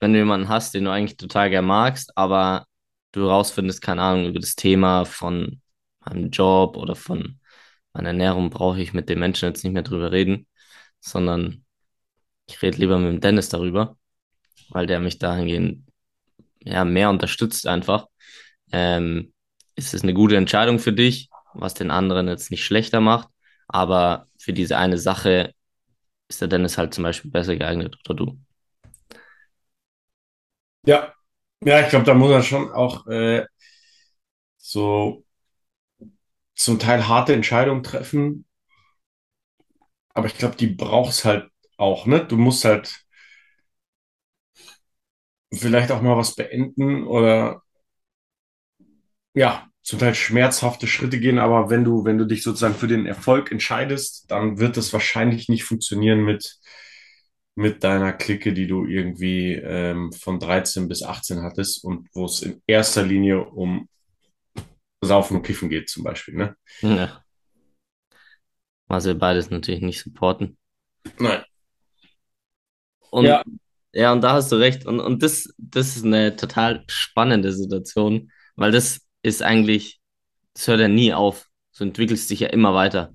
wenn 0.00 0.12
du 0.12 0.18
jemanden 0.18 0.48
hast, 0.48 0.74
den 0.74 0.84
du 0.84 0.90
eigentlich 0.90 1.16
total 1.16 1.50
gern 1.50 1.66
magst, 1.66 2.16
aber 2.16 2.66
du 3.12 3.26
rausfindest, 3.28 3.82
keine 3.82 4.02
Ahnung, 4.02 4.26
über 4.26 4.40
das 4.40 4.56
Thema 4.56 5.04
von 5.04 5.59
meinem 6.04 6.30
Job 6.30 6.76
oder 6.76 6.96
von 6.96 7.40
meiner 7.92 8.08
Ernährung, 8.10 8.50
brauche 8.50 8.80
ich 8.80 8.92
mit 8.92 9.08
dem 9.08 9.20
Menschen 9.20 9.46
jetzt 9.48 9.64
nicht 9.64 9.72
mehr 9.72 9.82
drüber 9.82 10.12
reden, 10.12 10.46
sondern 11.00 11.64
ich 12.48 12.60
rede 12.62 12.78
lieber 12.78 12.98
mit 12.98 13.12
dem 13.12 13.20
Dennis 13.20 13.48
darüber, 13.48 13.96
weil 14.70 14.86
der 14.86 15.00
mich 15.00 15.18
dahingehend 15.18 15.86
ja, 16.60 16.84
mehr 16.84 17.10
unterstützt 17.10 17.66
einfach. 17.66 18.06
Ähm, 18.72 19.32
ist 19.76 19.94
es 19.94 20.02
eine 20.02 20.14
gute 20.14 20.36
Entscheidung 20.36 20.78
für 20.78 20.92
dich, 20.92 21.30
was 21.54 21.74
den 21.74 21.90
anderen 21.90 22.28
jetzt 22.28 22.50
nicht 22.50 22.64
schlechter 22.64 23.00
macht, 23.00 23.28
aber 23.68 24.26
für 24.38 24.52
diese 24.52 24.76
eine 24.76 24.98
Sache 24.98 25.54
ist 26.28 26.40
der 26.40 26.48
Dennis 26.48 26.78
halt 26.78 26.94
zum 26.94 27.04
Beispiel 27.04 27.30
besser 27.30 27.56
geeignet 27.56 27.96
oder 28.04 28.14
du. 28.14 28.38
Ja, 30.86 31.12
ja, 31.62 31.80
ich 31.80 31.88
glaube, 31.90 32.04
da 32.04 32.14
muss 32.14 32.30
er 32.30 32.42
schon 32.42 32.70
auch 32.70 33.06
äh, 33.06 33.44
so 34.56 35.24
zum 36.60 36.78
Teil 36.78 37.08
harte 37.08 37.32
Entscheidungen 37.32 37.82
treffen. 37.82 38.44
Aber 40.14 40.26
ich 40.28 40.36
glaube, 40.38 40.54
die 40.56 40.68
brauchst 40.68 41.24
halt 41.24 41.50
auch, 41.76 42.06
ne? 42.06 42.24
Du 42.24 42.36
musst 42.36 42.64
halt 42.64 43.04
vielleicht 45.52 45.90
auch 45.92 46.02
mal 46.02 46.16
was 46.16 46.34
beenden 46.36 47.06
oder 47.06 47.62
ja, 49.34 49.66
zum 49.82 49.98
Teil 49.98 50.14
schmerzhafte 50.14 50.86
Schritte 50.86 51.18
gehen, 51.20 51.38
aber 51.38 51.70
wenn 51.70 51.84
du, 51.84 52.04
wenn 52.04 52.18
du 52.18 52.26
dich 52.26 52.42
sozusagen 52.42 52.74
für 52.74 52.88
den 52.88 53.06
Erfolg 53.06 53.50
entscheidest, 53.50 54.30
dann 54.30 54.58
wird 54.58 54.76
das 54.76 54.92
wahrscheinlich 54.92 55.48
nicht 55.48 55.64
funktionieren 55.64 56.24
mit, 56.24 56.58
mit 57.54 57.84
deiner 57.84 58.12
Clique, 58.12 58.52
die 58.52 58.66
du 58.66 58.86
irgendwie 58.86 59.54
ähm, 59.54 60.12
von 60.12 60.38
13 60.38 60.88
bis 60.88 61.02
18 61.02 61.42
hattest 61.42 61.84
und 61.84 62.08
wo 62.14 62.26
es 62.26 62.42
in 62.42 62.62
erster 62.66 63.02
Linie 63.04 63.44
um 63.44 63.88
Saufen 65.02 65.38
und 65.38 65.42
Kiffen 65.42 65.68
geht, 65.68 65.88
zum 65.88 66.04
Beispiel, 66.04 66.34
ne? 66.34 66.56
Ja. 66.82 67.22
Was 68.86 69.06
wir 69.06 69.14
beides 69.14 69.50
natürlich 69.50 69.80
nicht 69.80 70.00
supporten. 70.00 70.58
Nein. 71.18 71.42
Und 73.10 73.24
Ja, 73.24 73.42
ja, 73.92 74.12
und 74.12 74.20
da 74.20 74.32
hast 74.32 74.52
du 74.52 74.56
recht. 74.56 74.86
Und, 74.86 75.00
und 75.00 75.22
das, 75.22 75.52
das 75.58 75.96
ist 75.96 76.04
eine 76.04 76.36
total 76.36 76.84
spannende 76.88 77.52
Situation, 77.52 78.30
weil 78.56 78.72
das 78.72 79.00
ist 79.22 79.42
eigentlich, 79.42 80.00
das 80.54 80.68
hört 80.68 80.80
ja 80.80 80.88
nie 80.88 81.12
auf. 81.12 81.48
Du 81.76 81.84
entwickelst 81.84 82.28
dich 82.30 82.40
ja 82.40 82.48
immer 82.48 82.74
weiter. 82.74 83.14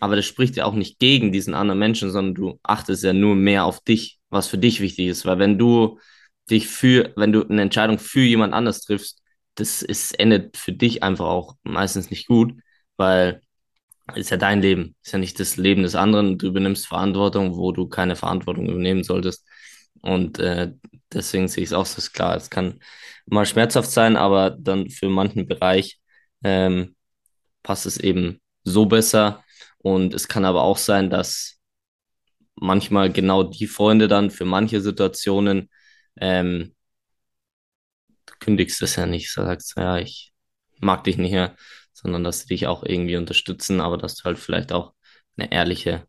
Aber 0.00 0.16
das 0.16 0.26
spricht 0.26 0.56
ja 0.56 0.64
auch 0.64 0.74
nicht 0.74 0.98
gegen 0.98 1.32
diesen 1.32 1.54
anderen 1.54 1.78
Menschen, 1.78 2.10
sondern 2.10 2.34
du 2.34 2.60
achtest 2.62 3.04
ja 3.04 3.12
nur 3.12 3.34
mehr 3.36 3.64
auf 3.64 3.80
dich, 3.80 4.18
was 4.30 4.48
für 4.48 4.58
dich 4.58 4.80
wichtig 4.80 5.08
ist. 5.08 5.26
Weil 5.26 5.38
wenn 5.38 5.58
du 5.58 5.98
dich 6.50 6.68
für, 6.68 7.12
wenn 7.16 7.32
du 7.32 7.46
eine 7.46 7.62
Entscheidung 7.62 7.98
für 7.98 8.20
jemand 8.20 8.54
anders 8.54 8.82
triffst, 8.82 9.22
das 9.58 9.82
ist, 9.82 10.18
endet 10.18 10.56
für 10.56 10.72
dich 10.72 11.02
einfach 11.02 11.26
auch 11.26 11.56
meistens 11.64 12.10
nicht 12.10 12.26
gut, 12.28 12.54
weil 12.96 13.40
es 14.08 14.18
ist 14.18 14.30
ja 14.30 14.36
dein 14.36 14.62
Leben, 14.62 14.96
ist 15.04 15.12
ja 15.12 15.18
nicht 15.18 15.38
das 15.40 15.56
Leben 15.56 15.82
des 15.82 15.94
anderen. 15.94 16.38
Du 16.38 16.46
übernimmst 16.46 16.86
Verantwortung, 16.86 17.56
wo 17.56 17.72
du 17.72 17.88
keine 17.88 18.16
Verantwortung 18.16 18.68
übernehmen 18.68 19.04
solltest. 19.04 19.46
Und 20.02 20.38
äh, 20.38 20.72
deswegen 21.12 21.48
sehe 21.48 21.64
ich 21.64 21.70
es 21.70 21.72
auch 21.74 21.86
so 21.86 22.00
klar. 22.12 22.36
Es 22.36 22.50
kann 22.50 22.80
mal 23.26 23.46
schmerzhaft 23.46 23.90
sein, 23.90 24.16
aber 24.16 24.50
dann 24.50 24.90
für 24.90 25.08
manchen 25.08 25.46
Bereich 25.48 26.00
ähm, 26.44 26.96
passt 27.62 27.86
es 27.86 27.98
eben 27.98 28.40
so 28.64 28.86
besser. 28.86 29.44
Und 29.78 30.14
es 30.14 30.28
kann 30.28 30.44
aber 30.44 30.62
auch 30.62 30.78
sein, 30.78 31.10
dass 31.10 31.58
manchmal 32.54 33.12
genau 33.12 33.42
die 33.42 33.66
Freunde 33.66 34.08
dann 34.08 34.30
für 34.30 34.44
manche 34.44 34.80
Situationen, 34.80 35.70
ähm, 36.20 36.74
du 38.28 38.34
kündigst 38.40 38.82
es 38.82 38.96
ja 38.96 39.06
nicht, 39.06 39.32
sagst, 39.32 39.74
ja, 39.76 39.98
ich 39.98 40.32
mag 40.80 41.04
dich 41.04 41.18
nicht 41.18 41.32
mehr, 41.32 41.56
sondern 41.92 42.24
dass 42.24 42.40
sie 42.40 42.48
dich 42.48 42.66
auch 42.66 42.84
irgendwie 42.84 43.16
unterstützen, 43.16 43.80
aber 43.80 43.98
dass 43.98 44.16
du 44.16 44.24
halt 44.24 44.38
vielleicht 44.38 44.72
auch 44.72 44.94
eine 45.36 45.52
ehrliche, 45.52 46.06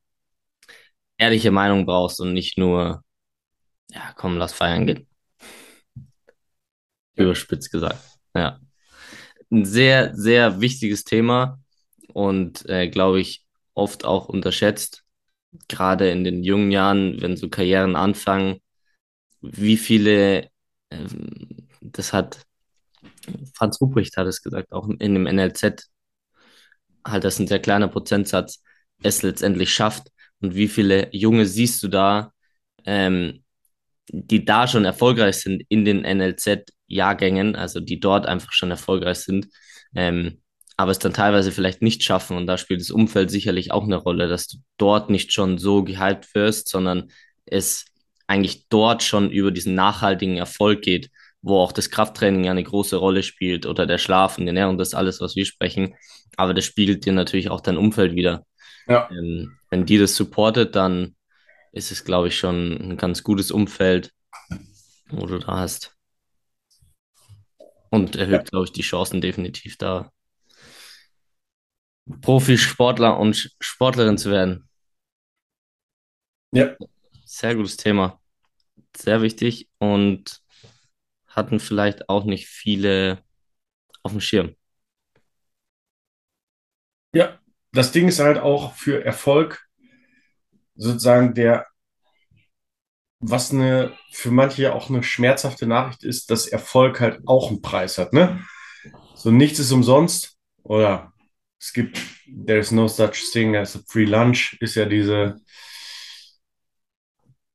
ehrliche 1.18 1.52
Meinung 1.52 1.86
brauchst 1.86 2.20
und 2.20 2.34
nicht 2.34 2.58
nur, 2.58 3.04
ja, 3.92 4.14
komm, 4.18 4.38
lass 4.38 4.54
feiern 4.54 4.88
gehen, 4.88 5.08
überspitzt 7.16 7.72
gesagt. 7.72 8.04
Ja, 8.36 8.60
ein 9.52 9.66
sehr, 9.66 10.16
sehr 10.16 10.62
wichtiges 10.62 11.04
Thema 11.04 11.60
und 12.14 12.68
äh, 12.70 12.90
glaube 12.90 13.22
ich 13.22 13.44
oft 13.74 14.06
auch 14.06 14.30
unterschätzt, 14.30 15.04
gerade 15.68 16.12
in 16.12 16.24
den 16.24 16.44
jungen 16.44 16.72
Jahren, 16.72 17.22
wenn 17.22 17.38
so 17.38 17.50
Karrieren 17.50 17.96
anfangen, 17.96 18.60
wie 19.42 19.78
viele, 19.78 20.50
ähm, 20.92 21.49
das 21.92 22.14
hat 22.14 22.46
Franz 23.54 23.80
Ruprecht 23.82 24.18
hat 24.18 24.28
es 24.28 24.42
gesagt, 24.42 24.72
auch 24.72 24.88
in 24.88 25.14
dem 25.14 25.24
NLZ, 25.24 25.90
halt, 27.06 27.24
das 27.24 27.40
ein 27.40 27.48
sehr 27.48 27.60
kleiner 27.60 27.88
Prozentsatz, 27.88 28.62
es 29.02 29.22
letztendlich 29.22 29.74
schafft. 29.74 30.08
Und 30.42 30.56
wie 30.56 30.68
viele 30.68 31.10
Junge 31.14 31.46
siehst 31.46 31.82
du 31.84 31.88
da, 31.88 32.34
ähm, 32.86 33.44
die 34.10 34.46
da 34.46 34.68
schon 34.68 34.86
erfolgreich 34.86 35.38
sind 35.38 35.64
in 35.70 35.86
den 35.86 36.02
NLZ-Jahrgängen, 36.02 37.56
also 37.56 37.80
die 37.80 38.00
dort 38.00 38.26
einfach 38.26 38.52
schon 38.52 38.72
erfolgreich 38.72 39.20
sind, 39.20 39.48
ähm, 39.96 40.42
aber 40.78 40.92
es 40.92 41.00
dann 41.00 41.14
teilweise 41.14 41.52
vielleicht 41.52 41.82
nicht 41.82 42.04
schaffen. 42.04 42.38
Und 42.38 42.48
da 42.48 42.58
spielt 42.58 42.82
das 42.82 42.92
Umfeld 42.92 43.30
sicherlich 43.30 43.72
auch 43.72 43.84
eine 43.84 43.98
Rolle, 43.98 44.28
dass 44.28 44.48
du 44.48 44.58
dort 44.78 45.10
nicht 45.10 45.34
schon 45.34 45.58
so 45.58 45.84
gehypt 45.84 46.34
wirst, 46.34 46.70
sondern 46.70 47.12
es 47.46 47.86
eigentlich 48.28 48.68
dort 48.70 49.04
schon 49.04 49.30
über 49.30 49.52
diesen 49.52 49.76
nachhaltigen 49.76 50.38
Erfolg 50.38 50.82
geht, 50.82 51.10
wo 51.42 51.60
auch 51.60 51.72
das 51.72 51.90
Krafttraining 51.90 52.44
ja 52.44 52.52
eine 52.52 52.64
große 52.64 52.98
Rolle 52.98 53.24
spielt 53.24 53.66
oder 53.66 53.86
der 53.86 53.98
Schlaf 53.98 54.38
und 54.38 54.46
die 54.46 54.50
Ernährung, 54.50 54.78
das 54.78 54.90
ist 54.90 54.94
alles, 54.96 55.22
was 55.22 55.36
wir 55.36 55.46
sprechen. 55.46 55.96
Aber 56.38 56.54
das 56.54 56.66
spiegelt 56.66 57.06
dir 57.06 57.14
natürlich 57.14 57.50
auch 57.50 57.62
dein 57.62 57.78
Umfeld 57.78 58.16
wieder. 58.16 58.46
ja, 58.88 59.12
Ähm, 59.12 59.58
wenn 59.70 59.86
die 59.86 59.98
das 60.00 60.16
supportet, 60.16 60.76
dann 60.76 61.16
ist 61.74 61.92
es, 61.92 62.06
glaube 62.06 62.30
ich, 62.30 62.38
schon 62.40 62.92
ein 62.92 62.98
ganz 62.98 63.24
gutes 63.24 63.52
Umfeld, 63.52 64.12
wo 65.10 65.26
du 65.28 65.40
da 65.40 65.58
hast. 65.60 65.96
Und 67.92 68.16
ja, 68.30 68.40
erhöht, 68.40 68.50
glaube 68.50 68.66
ich, 68.66 68.72
die 68.72 68.82
Chancen 68.82 69.22
definitiv 69.22 69.78
da, 69.78 70.12
Profisportler 72.22 73.18
und 73.20 73.56
Sportlerin 73.60 74.18
zu 74.20 74.30
werden. 74.32 74.70
ja, 76.52 76.76
Sehr 77.26 77.56
gutes 77.56 77.78
Thema. 77.78 78.20
Sehr 78.96 79.22
wichtig 79.22 79.70
und 79.80 80.42
hatten 81.40 81.60
vielleicht 81.60 82.10
auch 82.10 82.26
nicht 82.26 82.48
viele 82.48 83.24
auf 84.04 84.12
dem 84.12 84.22
Schirm. 84.22 84.56
ja. 87.14 87.40
Das 87.72 87.92
Ding 87.92 88.08
ist 88.08 88.20
halt 88.20 88.40
auch 88.40 88.74
für 88.76 89.06
Erfolg 89.06 89.68
sozusagen 90.76 91.36
der, 91.36 91.68
was 93.20 93.52
eine, 93.52 93.94
für 94.12 94.32
manche 94.32 94.74
auch 94.74 94.90
eine 94.90 95.04
schmerzhafte 95.04 95.68
Nachricht 95.68 96.04
ist, 96.04 96.32
dass 96.32 96.48
Erfolg 96.48 97.00
halt 97.00 97.22
auch 97.28 97.50
einen 97.50 97.62
Preis 97.62 97.98
hat, 97.98 98.14
ne? 98.14 98.44
So 99.16 99.30
nichts 99.32 99.60
ist 99.60 99.72
umsonst 99.72 100.38
oder 100.64 101.14
es 101.60 101.74
gibt, 101.74 102.00
there's 102.48 102.72
no 102.72 102.88
such 102.88 103.32
thing 103.34 103.56
as 103.56 103.76
a 103.76 103.82
free 103.88 104.06
lunch, 104.06 104.58
ist 104.62 104.76
ja 104.76 104.86
diese, 104.86 105.36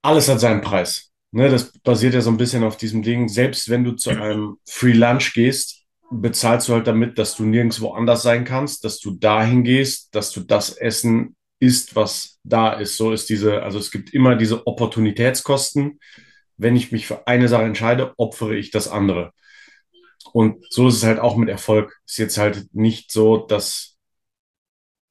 alles 0.03 0.29
hat 0.29 0.41
seinen 0.41 0.61
Preis. 0.61 1.14
Ne, 1.35 1.49
das 1.49 1.73
basiert 1.81 2.15
ja 2.15 2.21
so 2.21 2.31
ein 2.31 2.37
bisschen 2.37 2.63
auf 2.63 2.77
diesem 2.77 3.03
Ding. 3.03 3.29
Selbst 3.29 3.69
wenn 3.69 3.83
du 3.83 3.91
zu 3.91 4.11
einem 4.11 4.59
Free 4.65 4.93
Lunch 4.93 5.33
gehst, 5.35 5.83
bezahlst 6.09 6.69
du 6.69 6.75
halt 6.75 6.87
damit, 6.87 7.19
dass 7.19 7.35
du 7.35 7.43
nirgendwo 7.43 7.91
anders 7.91 8.23
sein 8.23 8.45
kannst, 8.45 8.85
dass 8.85 9.01
du 9.01 9.11
dahin 9.17 9.65
gehst, 9.65 10.15
dass 10.15 10.31
du 10.31 10.43
das 10.43 10.71
Essen 10.71 11.35
isst, 11.59 11.97
was 11.97 12.39
da 12.45 12.75
ist. 12.75 12.97
So 12.97 13.11
ist 13.11 13.29
diese, 13.31 13.65
also 13.65 13.81
es 13.81 13.91
gibt 13.91 14.15
immer 14.15 14.37
diese 14.37 14.65
Opportunitätskosten. 14.65 15.99
Wenn 16.57 16.77
ich 16.77 16.93
mich 16.93 17.09
für 17.09 17.27
eine 17.27 17.49
Sache 17.49 17.65
entscheide, 17.65 18.17
opfere 18.17 18.55
ich 18.55 18.71
das 18.71 18.87
andere. 18.87 19.33
Und 20.33 20.65
so 20.73 20.87
ist 20.87 20.99
es 20.99 21.03
halt 21.03 21.19
auch 21.19 21.37
mit 21.37 21.49
Erfolg. 21.49 22.01
Ist 22.07 22.19
jetzt 22.19 22.39
halt 22.39 22.69
nicht 22.73 23.11
so, 23.11 23.39
dass 23.39 23.97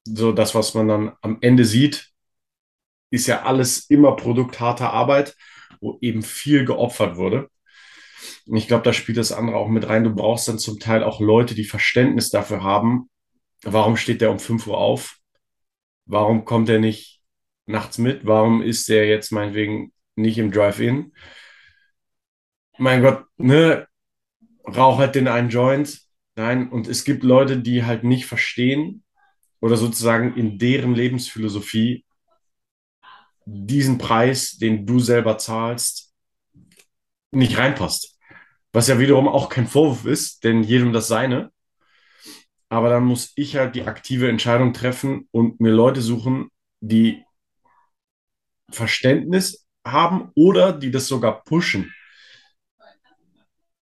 so 0.06 0.32
das, 0.32 0.56
was 0.56 0.74
man 0.74 0.88
dann 0.88 1.12
am 1.22 1.40
Ende 1.42 1.66
sieht, 1.66 2.12
ist 3.10 3.28
ja 3.28 3.44
alles 3.44 3.90
immer 3.90 4.16
Produkt 4.16 4.62
harter 4.62 4.94
Arbeit, 4.94 5.36
wo 5.82 5.98
eben 6.02 6.22
viel 6.24 6.66
geopfert 6.66 7.18
wurde. 7.18 7.50
ich 8.46 8.68
glaube, 8.68 8.84
da 8.84 8.94
spielt 8.94 9.18
das 9.18 9.32
andere 9.32 9.58
auch 9.58 9.70
mit 9.70 9.88
rein. 9.88 10.04
Du 10.04 10.14
brauchst 10.14 10.48
dann 10.48 10.60
zum 10.60 10.80
Teil 10.80 11.04
auch 11.04 11.20
Leute, 11.20 11.56
die 11.56 11.66
Verständnis 11.66 12.30
dafür 12.30 12.64
haben, 12.64 13.10
warum 13.64 13.98
steht 13.98 14.22
der 14.22 14.32
um 14.32 14.40
5 14.40 14.68
Uhr 14.68 14.78
auf? 14.78 15.18
Warum 16.06 16.46
kommt 16.46 16.70
er 16.70 16.80
nicht 16.80 17.22
nachts 17.66 17.98
mit? 17.98 18.26
Warum 18.26 18.62
ist 18.62 18.90
der 18.90 19.08
jetzt 19.08 19.32
meinetwegen 19.32 19.94
nicht 20.16 20.38
im 20.38 20.52
Drive-In? 20.52 21.14
Mein 22.78 23.02
Gott, 23.02 23.26
ne? 23.38 23.88
Rauch 24.66 24.98
halt 24.98 25.16
den 25.16 25.28
einen 25.28 25.50
Joint. 25.50 26.02
Nein, 26.36 26.70
und 26.70 26.88
es 26.88 27.04
gibt 27.04 27.24
Leute, 27.24 27.58
die 27.58 27.84
halt 27.86 28.04
nicht 28.04 28.26
verstehen 28.26 29.04
oder 29.60 29.78
sozusagen 29.78 30.36
in 30.36 30.58
deren 30.58 30.96
Lebensphilosophie 30.96 32.06
diesen 33.46 33.98
Preis, 33.98 34.58
den 34.58 34.86
du 34.86 35.00
selber 35.00 35.38
zahlst, 35.38 36.14
nicht 37.32 37.58
reinpasst. 37.58 38.18
Was 38.72 38.88
ja 38.88 39.00
wiederum 39.00 39.28
auch 39.28 39.50
kein 39.50 39.68
Vorwurf 39.68 40.06
ist, 40.06 40.44
denn 40.44 40.64
jedem 40.64 40.94
das 40.94 41.08
seine. 41.08 41.52
Aber 42.70 42.90
dann 42.90 43.04
muss 43.04 43.34
ich 43.36 43.56
halt 43.56 43.76
die 43.76 43.84
aktive 43.84 44.30
Entscheidung 44.30 44.74
treffen 44.74 45.28
und 45.32 45.60
mir 45.60 45.72
Leute 45.72 46.02
suchen, 46.02 46.50
die 46.82 47.24
Verständnis 48.72 49.68
haben 49.86 50.32
oder 50.36 50.74
die 50.74 50.90
das 50.90 51.08
sogar 51.08 51.44
pushen, 51.44 51.94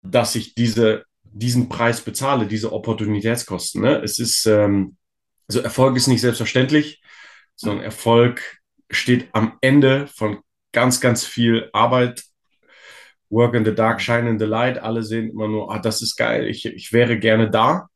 dass 0.02 0.34
ich 0.36 0.54
diese, 0.54 1.04
diesen 1.24 1.68
Preis 1.68 2.00
bezahle, 2.00 2.46
diese 2.46 2.72
Opportunitätskosten. 2.72 3.82
Ne? 3.82 4.00
Es 4.02 4.18
ist, 4.18 4.46
ähm, 4.46 4.96
also 5.48 5.60
Erfolg 5.60 5.96
ist 5.96 6.06
nicht 6.06 6.20
selbstverständlich, 6.20 7.02
sondern 7.56 7.84
Erfolg 7.84 8.60
steht 8.90 9.28
am 9.32 9.58
Ende 9.60 10.06
von 10.08 10.38
ganz, 10.72 11.00
ganz 11.00 11.24
viel 11.24 11.68
Arbeit. 11.72 12.24
Work 13.28 13.54
in 13.54 13.64
the 13.64 13.74
dark, 13.74 14.00
shine 14.00 14.28
in 14.28 14.38
the 14.38 14.44
light. 14.44 14.78
Alle 14.78 15.02
sehen 15.02 15.30
immer 15.30 15.48
nur, 15.48 15.72
ah, 15.72 15.78
das 15.78 16.02
ist 16.02 16.16
geil, 16.16 16.46
ich, 16.46 16.64
ich 16.64 16.92
wäre 16.92 17.18
gerne 17.18 17.50
da. 17.50 17.88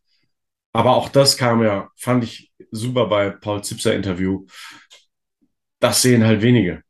Aber 0.73 0.97
auch 0.97 1.09
das 1.09 1.37
kam 1.37 1.63
ja, 1.63 1.89
fand 1.97 2.25
ich 2.25 2.53
super 2.71 3.07
bei 3.07 3.31
Paul 3.31 3.63
Zipser 3.63 3.95
Interview. 3.95 4.47
Das 5.81 6.03
sehen 6.03 6.25
halt 6.25 6.43
wenige. 6.43 6.83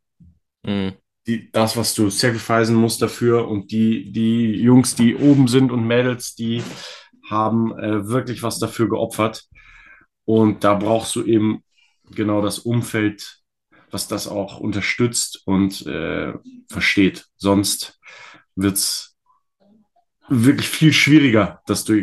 Mhm. 0.64 0.92
Die, 1.26 1.50
das, 1.52 1.76
was 1.76 1.94
du 1.94 2.10
sacrificen 2.10 2.74
musst 2.74 3.02
dafür 3.02 3.46
und 3.48 3.70
die, 3.70 4.10
die 4.10 4.52
Jungs, 4.56 4.94
die 4.94 5.16
oben 5.16 5.48
sind 5.48 5.70
und 5.70 5.86
Mädels, 5.86 6.34
die 6.34 6.62
haben 7.28 7.78
äh, 7.78 8.08
wirklich 8.08 8.42
was 8.42 8.58
dafür 8.58 8.88
geopfert. 8.88 9.44
Und 10.24 10.64
da 10.64 10.74
brauchst 10.74 11.14
du 11.16 11.24
eben 11.24 11.62
genau 12.10 12.42
das 12.42 12.58
Umfeld, 12.58 13.39
was 13.90 14.08
das 14.08 14.28
auch 14.28 14.60
unterstützt 14.60 15.42
und 15.46 15.86
äh, 15.86 16.34
versteht. 16.68 17.26
Sonst 17.36 17.98
wird 18.56 18.76
es 18.76 19.16
wirklich 20.28 20.68
viel 20.68 20.92
schwieriger, 20.92 21.60
dass 21.66 21.84
du 21.84 21.94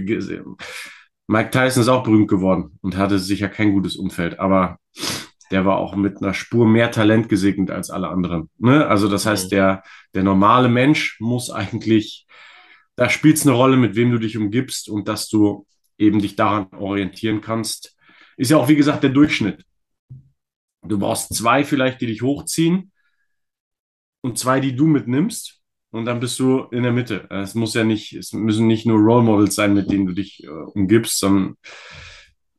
Mike 1.27 1.51
Tyson 1.51 1.81
ist 1.81 1.89
auch 1.89 2.03
berühmt 2.03 2.29
geworden 2.29 2.79
und 2.81 2.97
hatte 2.97 3.19
sicher 3.19 3.49
kein 3.49 3.73
gutes 3.73 3.95
Umfeld, 3.95 4.39
aber 4.39 4.79
der 5.51 5.65
war 5.65 5.77
auch 5.77 5.95
mit 5.95 6.21
einer 6.21 6.33
Spur 6.33 6.67
mehr 6.67 6.91
Talent 6.91 7.29
gesegnet 7.29 7.71
als 7.71 7.89
alle 7.89 8.09
anderen. 8.09 8.49
Ne? 8.57 8.85
Also 8.87 9.07
das 9.07 9.25
heißt, 9.25 9.45
mhm. 9.45 9.49
der, 9.49 9.83
der 10.13 10.23
normale 10.23 10.69
Mensch 10.69 11.17
muss 11.19 11.49
eigentlich, 11.49 12.27
da 12.95 13.09
spielt 13.09 13.37
es 13.37 13.45
eine 13.45 13.55
Rolle, 13.55 13.77
mit 13.77 13.95
wem 13.95 14.11
du 14.11 14.17
dich 14.17 14.37
umgibst 14.37 14.89
und 14.89 15.07
dass 15.07 15.29
du 15.29 15.65
eben 15.97 16.19
dich 16.19 16.35
daran 16.35 16.67
orientieren 16.73 17.41
kannst. 17.41 17.95
Ist 18.35 18.51
ja 18.51 18.57
auch, 18.57 18.67
wie 18.67 18.75
gesagt, 18.75 19.03
der 19.03 19.09
Durchschnitt. 19.09 19.63
Du 20.87 20.99
brauchst 20.99 21.33
zwei 21.33 21.63
vielleicht, 21.63 22.01
die 22.01 22.07
dich 22.07 22.21
hochziehen 22.21 22.91
und 24.21 24.37
zwei, 24.37 24.59
die 24.59 24.75
du 24.75 24.87
mitnimmst 24.87 25.61
und 25.91 26.05
dann 26.05 26.19
bist 26.19 26.39
du 26.39 26.63
in 26.71 26.83
der 26.83 26.91
Mitte. 26.91 27.27
Es 27.29 27.55
muss 27.55 27.73
ja 27.73 27.83
nicht, 27.83 28.13
es 28.13 28.33
müssen 28.33 28.67
nicht 28.67 28.85
nur 28.85 28.99
Role 28.99 29.23
Models 29.23 29.55
sein, 29.55 29.73
mit 29.73 29.91
denen 29.91 30.05
du 30.05 30.13
dich 30.13 30.43
äh, 30.43 30.47
umgibst, 30.47 31.17
sondern 31.17 31.55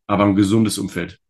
aber 0.07 0.25
ein 0.25 0.35
gesundes 0.35 0.79
Umfeld. 0.79 1.21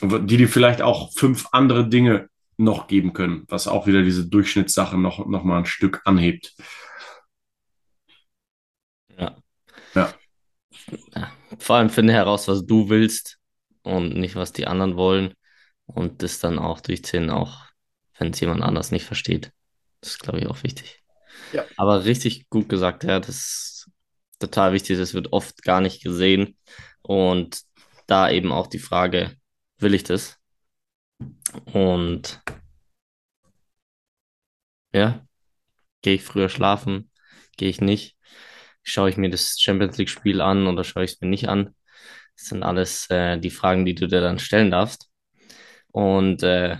Die 0.00 0.36
dir 0.36 0.48
vielleicht 0.48 0.82
auch 0.82 1.12
fünf 1.14 1.48
andere 1.52 1.88
Dinge 1.88 2.28
noch 2.56 2.88
geben 2.88 3.12
können, 3.12 3.44
was 3.48 3.68
auch 3.68 3.86
wieder 3.86 4.02
diese 4.02 4.26
Durchschnittssache 4.26 4.98
noch, 4.98 5.26
noch 5.26 5.44
mal 5.44 5.58
ein 5.58 5.66
Stück 5.66 6.02
anhebt. 6.04 6.54
Ja. 9.16 9.36
Ja. 9.94 10.12
ja. 11.14 11.32
Vor 11.58 11.76
allem 11.76 11.90
finde 11.90 12.12
heraus, 12.12 12.48
was 12.48 12.66
du 12.66 12.88
willst 12.88 13.38
und 13.82 14.16
nicht, 14.16 14.34
was 14.34 14.52
die 14.52 14.66
anderen 14.66 14.96
wollen. 14.96 15.34
Und 15.88 16.22
das 16.22 16.38
dann 16.38 16.58
auch 16.58 16.80
durchziehen, 16.80 17.30
auch 17.30 17.64
wenn 18.18 18.30
es 18.30 18.40
jemand 18.40 18.62
anders 18.62 18.92
nicht 18.92 19.04
versteht. 19.04 19.52
Das 20.00 20.10
ist, 20.10 20.20
glaube 20.20 20.38
ich, 20.38 20.46
auch 20.46 20.62
wichtig. 20.62 21.02
Ja. 21.52 21.64
Aber 21.76 22.04
richtig 22.04 22.48
gut 22.50 22.68
gesagt, 22.68 23.04
ja, 23.04 23.20
das 23.20 23.28
ist 23.28 23.90
total 24.38 24.72
wichtig. 24.72 24.98
Das 24.98 25.14
wird 25.14 25.32
oft 25.32 25.62
gar 25.62 25.80
nicht 25.80 26.02
gesehen. 26.02 26.56
Und 27.02 27.62
da 28.06 28.30
eben 28.30 28.52
auch 28.52 28.66
die 28.66 28.78
Frage, 28.78 29.36
will 29.78 29.94
ich 29.94 30.04
das? 30.04 30.36
Und 31.72 32.40
ja, 34.92 35.26
gehe 36.02 36.14
ich 36.14 36.22
früher 36.22 36.48
schlafen? 36.48 37.10
Gehe 37.56 37.68
ich 37.68 37.80
nicht? 37.80 38.16
Schaue 38.82 39.10
ich 39.10 39.16
mir 39.16 39.30
das 39.30 39.58
Champions 39.58 39.98
League-Spiel 39.98 40.40
an 40.40 40.66
oder 40.66 40.84
schaue 40.84 41.04
ich 41.04 41.12
es 41.12 41.20
mir 41.20 41.28
nicht 41.28 41.48
an? 41.48 41.74
Das 42.36 42.46
sind 42.46 42.62
alles 42.62 43.10
äh, 43.10 43.38
die 43.38 43.50
Fragen, 43.50 43.84
die 43.84 43.94
du 43.94 44.06
dir 44.06 44.20
dann 44.20 44.38
stellen 44.38 44.70
darfst. 44.70 45.07
Und 45.92 46.42
äh, 46.42 46.78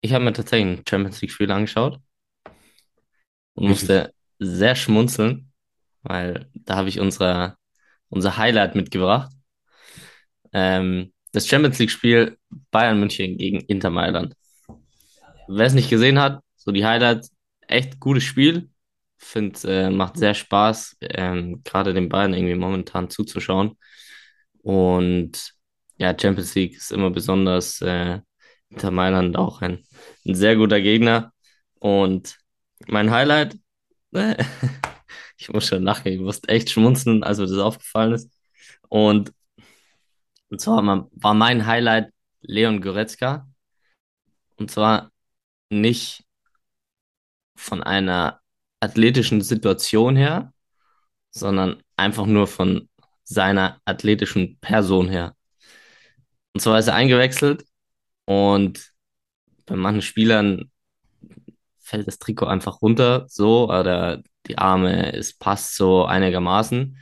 ich 0.00 0.12
habe 0.12 0.24
mir 0.24 0.32
tatsächlich 0.32 0.78
ein 0.78 0.84
Champions 0.88 1.20
League-Spiel 1.20 1.50
angeschaut 1.50 2.00
und 3.54 3.68
musste 3.68 4.12
sehr 4.38 4.74
schmunzeln, 4.74 5.52
weil 6.02 6.50
da 6.54 6.76
habe 6.76 6.88
ich 6.88 7.00
unsere, 7.00 7.56
unser 8.08 8.36
Highlight 8.36 8.74
mitgebracht. 8.74 9.32
Ähm, 10.52 11.12
das 11.32 11.48
Champions 11.48 11.78
League-Spiel 11.78 12.38
Bayern 12.70 12.98
München 12.98 13.38
gegen 13.38 13.60
Inter 13.60 13.90
Mailand. 13.90 14.34
Wer 15.48 15.66
es 15.66 15.74
nicht 15.74 15.90
gesehen 15.90 16.18
hat, 16.18 16.42
so 16.56 16.72
die 16.72 16.84
Highlights, 16.84 17.32
echt 17.68 18.00
gutes 18.00 18.24
Spiel. 18.24 18.68
Finde, 19.16 19.60
äh, 19.68 19.90
macht 19.90 20.16
sehr 20.16 20.34
Spaß, 20.34 20.96
ähm, 21.00 21.62
gerade 21.62 21.94
den 21.94 22.08
Bayern 22.08 22.34
irgendwie 22.34 22.56
momentan 22.56 23.08
zuzuschauen. 23.08 23.78
Und 24.62 25.54
ja, 26.02 26.16
Champions 26.18 26.54
League 26.56 26.76
ist 26.76 26.90
immer 26.90 27.10
besonders 27.10 27.80
äh, 27.80 28.20
Inter 28.70 28.90
Mailand 28.90 29.36
auch 29.36 29.62
ein, 29.62 29.84
ein 30.26 30.34
sehr 30.34 30.56
guter 30.56 30.80
Gegner. 30.80 31.32
Und 31.78 32.38
mein 32.88 33.12
Highlight, 33.12 33.56
ich 35.36 35.48
muss 35.50 35.68
schon 35.68 35.84
lachen, 35.84 36.08
ich 36.08 36.20
musste 36.20 36.48
echt 36.48 36.70
schmunzeln, 36.70 37.22
als 37.22 37.38
mir 37.38 37.46
das 37.46 37.58
aufgefallen 37.58 38.14
ist. 38.14 38.32
Und, 38.88 39.32
und 40.48 40.60
zwar 40.60 41.08
war 41.12 41.34
mein 41.34 41.66
Highlight 41.66 42.12
Leon 42.40 42.80
Goretzka. 42.80 43.48
Und 44.56 44.72
zwar 44.72 45.12
nicht 45.70 46.24
von 47.54 47.80
einer 47.80 48.40
athletischen 48.80 49.40
Situation 49.40 50.16
her, 50.16 50.52
sondern 51.30 51.80
einfach 51.96 52.26
nur 52.26 52.48
von 52.48 52.88
seiner 53.22 53.80
athletischen 53.84 54.58
Person 54.58 55.08
her. 55.08 55.36
Und 56.54 56.60
zwar 56.60 56.78
ist 56.78 56.88
er 56.88 56.94
eingewechselt 56.94 57.64
und 58.24 58.92
bei 59.66 59.76
manchen 59.76 60.02
Spielern 60.02 60.70
fällt 61.80 62.06
das 62.06 62.18
Trikot 62.18 62.46
einfach 62.46 62.82
runter, 62.82 63.26
so, 63.28 63.68
oder 63.70 64.22
die 64.46 64.58
Arme, 64.58 65.12
es 65.14 65.36
passt 65.36 65.76
so 65.76 66.04
einigermaßen 66.04 66.98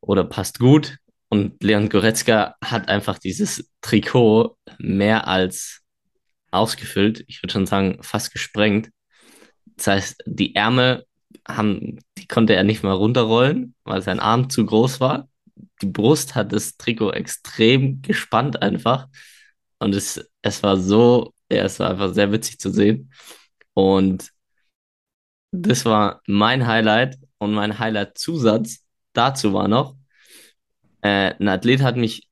oder 0.00 0.24
passt 0.24 0.58
gut. 0.58 0.98
Und 1.30 1.62
Leon 1.62 1.90
Goretzka 1.90 2.54
hat 2.64 2.88
einfach 2.88 3.18
dieses 3.18 3.70
Trikot 3.82 4.56
mehr 4.78 5.28
als 5.28 5.82
ausgefüllt, 6.50 7.24
ich 7.28 7.42
würde 7.42 7.52
schon 7.52 7.66
sagen, 7.66 7.98
fast 8.02 8.32
gesprengt. 8.32 8.90
Das 9.76 9.88
heißt, 9.88 10.22
die 10.26 10.54
Ärmel 10.54 11.06
haben, 11.46 11.98
die 12.16 12.26
konnte 12.26 12.54
er 12.54 12.64
nicht 12.64 12.82
mal 12.82 12.92
runterrollen, 12.92 13.74
weil 13.84 14.02
sein 14.02 14.20
Arm 14.20 14.48
zu 14.48 14.64
groß 14.64 15.00
war. 15.00 15.28
Die 15.82 15.86
Brust 15.86 16.34
hat 16.34 16.52
das 16.52 16.76
Trikot 16.76 17.12
extrem 17.12 18.02
gespannt 18.02 18.62
einfach. 18.62 19.08
Und 19.78 19.94
es, 19.94 20.28
es 20.42 20.62
war 20.62 20.76
so, 20.76 21.34
ja, 21.50 21.64
es 21.64 21.78
war 21.78 21.90
einfach 21.90 22.14
sehr 22.14 22.32
witzig 22.32 22.58
zu 22.58 22.70
sehen. 22.70 23.12
Und 23.74 24.30
das 25.52 25.84
war 25.84 26.20
mein 26.26 26.66
Highlight 26.66 27.16
und 27.38 27.54
mein 27.54 27.78
Highlight-Zusatz 27.78 28.84
dazu 29.12 29.52
war 29.52 29.68
noch, 29.68 29.96
äh, 31.02 31.34
ein 31.38 31.48
Athlet 31.48 31.82
hat 31.82 31.96
mich, 31.96 32.28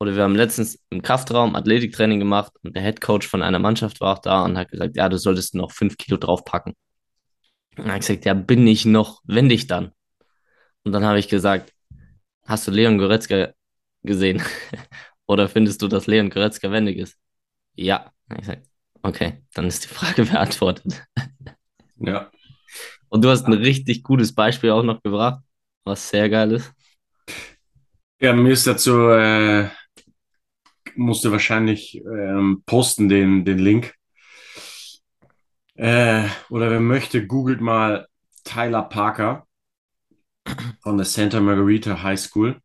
oder 0.00 0.16
wir 0.16 0.24
haben 0.24 0.36
letztens 0.36 0.78
im 0.90 1.02
Kraftraum 1.02 1.54
Athletiktraining 1.56 2.18
gemacht 2.18 2.52
und 2.62 2.74
der 2.76 2.82
Head 2.82 3.00
Coach 3.00 3.26
von 3.26 3.42
einer 3.42 3.58
Mannschaft 3.58 4.00
war 4.00 4.14
auch 4.14 4.18
da 4.20 4.44
und 4.44 4.58
hat 4.58 4.70
gesagt, 4.70 4.96
ja, 4.96 5.08
du 5.08 5.18
solltest 5.18 5.54
noch 5.54 5.72
fünf 5.72 5.96
Kilo 5.96 6.16
draufpacken. 6.16 6.74
Und 7.76 7.86
er 7.86 7.94
hat 7.94 8.00
gesagt, 8.00 8.24
ja, 8.24 8.34
bin 8.34 8.66
ich 8.66 8.84
noch, 8.84 9.20
wenn 9.24 9.48
dich 9.48 9.66
dann. 9.66 9.92
Und 10.84 10.92
dann 10.92 11.04
habe 11.04 11.18
ich 11.18 11.28
gesagt, 11.28 11.72
hast 12.44 12.66
du 12.66 12.70
Leon 12.70 12.98
Goretzka 12.98 13.52
gesehen? 14.02 14.42
Oder 15.26 15.48
findest 15.48 15.82
du, 15.82 15.88
dass 15.88 16.06
Leon 16.06 16.30
Goretzka 16.30 16.70
wendig 16.70 16.98
ist? 16.98 17.16
Ja. 17.74 18.12
Ich 18.38 18.46
sag, 18.46 18.62
okay, 19.02 19.42
dann 19.54 19.66
ist 19.66 19.84
die 19.84 19.94
Frage 19.94 20.24
beantwortet. 20.30 21.04
Ja. 21.96 22.30
Und 23.08 23.24
du 23.24 23.30
hast 23.30 23.46
ein 23.46 23.52
richtig 23.52 24.02
gutes 24.02 24.34
Beispiel 24.34 24.70
auch 24.70 24.82
noch 24.82 25.02
gebracht, 25.02 25.42
was 25.84 26.08
sehr 26.08 26.28
geil 26.28 26.52
ist. 26.52 26.72
Ja, 28.20 28.32
mir 28.32 28.52
ist 28.52 28.66
dazu, 28.66 29.08
äh, 29.08 29.68
musste 30.96 31.30
wahrscheinlich 31.30 31.96
ähm, 31.96 32.62
posten 32.66 33.08
den, 33.08 33.44
den 33.44 33.58
Link. 33.58 33.94
Äh, 35.74 36.28
oder 36.50 36.70
wer 36.70 36.80
möchte, 36.80 37.26
googelt 37.26 37.60
mal 37.60 38.06
Tyler 38.44 38.82
Parker 38.82 39.46
von 40.80 40.96
der 40.96 41.06
Santa 41.06 41.40
Margarita 41.40 42.02
High 42.02 42.20
School. 42.20 42.60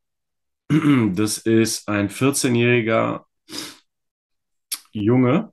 Das 1.16 1.40
ist 1.40 1.88
ein 1.88 2.10
14-jähriger 2.10 3.26
Junge, 4.92 5.52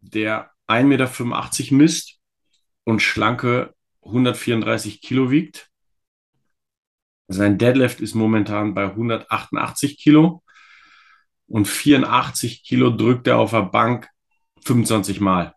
der 0.00 0.50
1,85 0.66 0.84
Meter 0.84 1.74
misst 1.74 2.20
und 2.84 3.00
schlanke 3.00 3.74
134 4.02 5.00
Kilo 5.00 5.30
wiegt. 5.30 5.70
Sein 7.28 7.58
Deadlift 7.58 8.00
ist 8.00 8.14
momentan 8.14 8.74
bei 8.74 8.84
188 8.84 9.98
Kilo 9.98 10.42
und 11.46 11.66
84 11.66 12.62
Kilo 12.62 12.90
drückt 12.90 13.26
er 13.26 13.38
auf 13.38 13.50
der 13.50 13.62
Bank 13.62 14.08
25 14.64 15.20
Mal. 15.20 15.54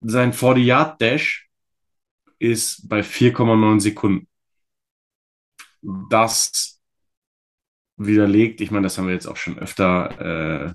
Sein 0.00 0.32
40-Yard-Dash 0.32 1.49
ist 2.40 2.88
bei 2.88 3.02
4,9 3.02 3.80
Sekunden. 3.80 4.26
Das 6.10 6.80
widerlegt, 7.96 8.60
ich 8.60 8.70
meine, 8.70 8.84
das 8.84 8.98
haben 8.98 9.06
wir 9.06 9.14
jetzt 9.14 9.26
auch 9.26 9.36
schon 9.36 9.58
öfter 9.58 10.74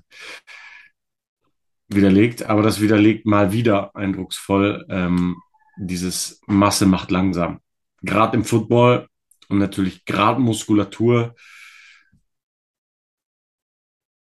widerlegt, 1.88 2.44
aber 2.44 2.62
das 2.62 2.80
widerlegt 2.80 3.26
mal 3.26 3.52
wieder 3.52 3.94
eindrucksvoll 3.94 4.86
ähm, 4.88 5.36
dieses 5.76 6.40
Masse 6.46 6.86
macht 6.86 7.10
langsam. 7.10 7.60
Gerade 8.02 8.36
im 8.36 8.44
Football 8.44 9.08
und 9.48 9.58
natürlich 9.58 10.04
gerade 10.04 10.40
Muskulatur. 10.40 11.34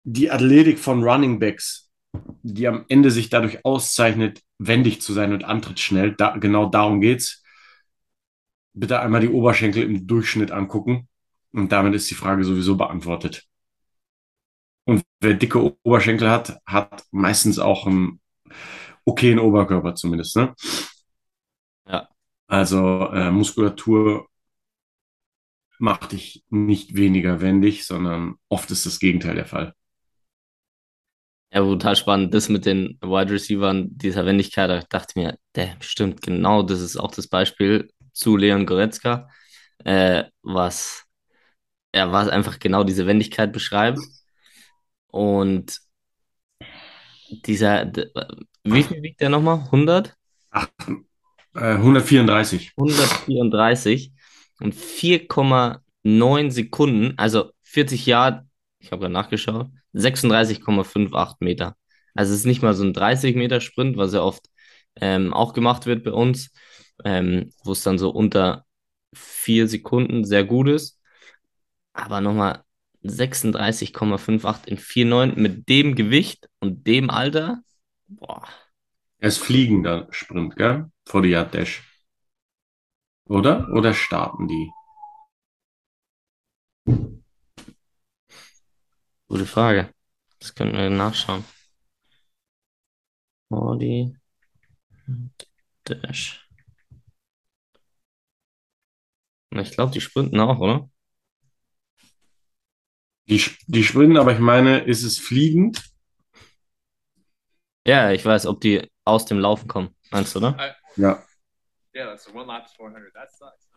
Die 0.04 0.30
Athletik 0.30 0.78
von 0.78 1.02
Running 1.02 1.38
Backs, 1.38 1.89
die 2.42 2.66
am 2.66 2.84
Ende 2.88 3.10
sich 3.10 3.28
dadurch 3.30 3.64
auszeichnet, 3.64 4.42
wendig 4.58 5.02
zu 5.02 5.12
sein 5.12 5.32
und 5.32 5.44
antrittsschnell, 5.44 6.14
da, 6.16 6.36
genau 6.36 6.68
darum 6.68 7.00
geht's. 7.00 7.42
Bitte 8.72 9.00
einmal 9.00 9.20
die 9.20 9.28
Oberschenkel 9.28 9.82
im 9.82 10.06
Durchschnitt 10.06 10.50
angucken 10.50 11.08
und 11.52 11.72
damit 11.72 11.94
ist 11.94 12.10
die 12.10 12.14
Frage 12.14 12.44
sowieso 12.44 12.76
beantwortet. 12.76 13.46
Und 14.84 15.02
wer 15.20 15.34
dicke 15.34 15.76
Oberschenkel 15.84 16.30
hat, 16.30 16.60
hat 16.66 17.04
meistens 17.10 17.58
auch 17.58 17.86
einen 17.86 18.20
okayen 19.04 19.38
Oberkörper 19.38 19.94
zumindest. 19.94 20.36
Ne? 20.36 20.54
Ja. 21.86 22.08
Also 22.46 23.08
äh, 23.12 23.30
Muskulatur 23.30 24.28
macht 25.78 26.12
dich 26.12 26.44
nicht 26.50 26.94
weniger 26.94 27.40
wendig, 27.40 27.86
sondern 27.86 28.36
oft 28.48 28.70
ist 28.70 28.86
das 28.86 28.98
Gegenteil 29.00 29.34
der 29.34 29.46
Fall. 29.46 29.74
Ja, 31.52 31.60
total 31.60 31.96
spannend. 31.96 32.32
Das 32.32 32.48
mit 32.48 32.64
den 32.64 32.98
Wide 33.00 33.32
Receivern, 33.32 33.88
dieser 33.90 34.24
Wendigkeit, 34.24 34.70
da 34.70 34.80
dachte 34.88 35.06
ich 35.10 35.16
mir, 35.16 35.38
der 35.56 35.76
stimmt 35.80 36.22
genau, 36.22 36.62
das 36.62 36.80
ist 36.80 36.96
auch 36.96 37.10
das 37.10 37.26
Beispiel 37.26 37.90
zu 38.12 38.36
Leon 38.36 38.66
Goretzka, 38.66 39.28
äh, 39.84 40.24
was, 40.42 41.04
ja, 41.94 42.12
was 42.12 42.28
einfach 42.28 42.58
genau 42.60 42.84
diese 42.84 43.06
Wendigkeit 43.06 43.52
beschreibt. 43.52 43.98
Und 45.08 45.80
dieser, 47.30 47.90
wie 48.64 48.82
viel 48.84 49.02
wiegt 49.02 49.20
der 49.20 49.30
nochmal? 49.30 49.58
100? 49.64 50.14
Ach, 50.50 50.68
äh, 51.54 51.74
134. 51.74 52.72
134 52.76 54.12
und 54.60 54.74
4,9 54.74 56.50
Sekunden, 56.50 57.14
also 57.18 57.52
40 57.62 58.06
Jahre, 58.06 58.46
ich 58.78 58.92
habe 58.92 59.00
gerade 59.00 59.12
nachgeschaut, 59.12 59.68
36,58 59.94 61.36
Meter. 61.40 61.76
Also 62.14 62.32
es 62.32 62.40
ist 62.40 62.46
nicht 62.46 62.62
mal 62.62 62.74
so 62.74 62.84
ein 62.84 62.92
30 62.92 63.36
Meter 63.36 63.60
Sprint, 63.60 63.96
was 63.96 64.12
ja 64.12 64.22
oft 64.22 64.46
ähm, 64.96 65.32
auch 65.32 65.52
gemacht 65.52 65.86
wird 65.86 66.04
bei 66.04 66.12
uns, 66.12 66.52
ähm, 67.04 67.52
wo 67.64 67.72
es 67.72 67.82
dann 67.82 67.98
so 67.98 68.10
unter 68.10 68.66
4 69.14 69.68
Sekunden 69.68 70.24
sehr 70.24 70.44
gut 70.44 70.68
ist. 70.68 71.00
Aber 71.92 72.20
nochmal 72.20 72.64
36,58 73.04 74.66
in 74.68 74.78
4,9 74.78 75.38
mit 75.38 75.68
dem 75.68 75.94
Gewicht 75.94 76.48
und 76.60 76.86
dem 76.86 77.10
Alter. 77.10 77.62
Boah, 78.08 78.46
ist 79.20 79.38
fliegender 79.38 80.08
Sprint, 80.10 80.56
gell? 80.56 80.90
Vor 81.06 81.20
die 81.20 81.32
Dash. 81.32 81.82
Oder? 83.26 83.68
Oder 83.74 83.92
starten 83.92 84.48
die? 84.48 84.70
Gute 89.30 89.46
Frage. 89.46 89.94
Das 90.40 90.54
können 90.54 90.72
wir 90.72 90.90
nachschauen. 90.90 91.44
Audi 93.50 94.16
Dash. 95.84 96.46
Na, 99.50 99.62
Ich 99.62 99.70
glaube, 99.72 99.92
die 99.92 100.00
sprinten 100.00 100.38
auch, 100.40 100.58
oder? 100.58 100.90
Die, 103.28 103.40
die 103.66 103.84
sprinten, 103.84 104.16
aber 104.16 104.32
ich 104.32 104.40
meine, 104.40 104.80
ist 104.80 105.04
es 105.04 105.18
fliegend? 105.18 105.84
Ja, 107.86 108.10
ich 108.10 108.24
weiß, 108.24 108.46
ob 108.46 108.60
die 108.60 108.90
aus 109.04 109.26
dem 109.26 109.38
Laufen 109.38 109.68
kommen. 109.68 109.96
Meinst 110.10 110.34
du, 110.34 110.38
oder? 110.40 110.56
I, 110.58 111.00
Ja. 111.00 111.24
yeah, 111.94 112.06
that's 112.06 112.26
one 112.32 112.46
lap 112.46 112.66
is 112.66 112.72
400. 112.72 113.12
That 113.14 113.30
sucks. 113.32 113.68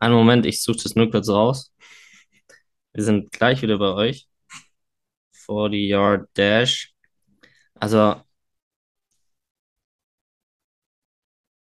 Einen 0.00 0.14
Moment, 0.14 0.46
ich 0.46 0.62
suche 0.62 0.78
das 0.82 0.96
nur 0.96 1.10
kurz 1.10 1.28
raus. 1.28 1.72
Wir 2.92 3.04
sind 3.04 3.32
gleich 3.32 3.62
wieder 3.62 3.78
bei 3.78 3.92
euch. 3.92 4.28
40 5.32 5.88
Yard 5.88 6.28
Dash. 6.34 6.92
Also, 7.74 8.22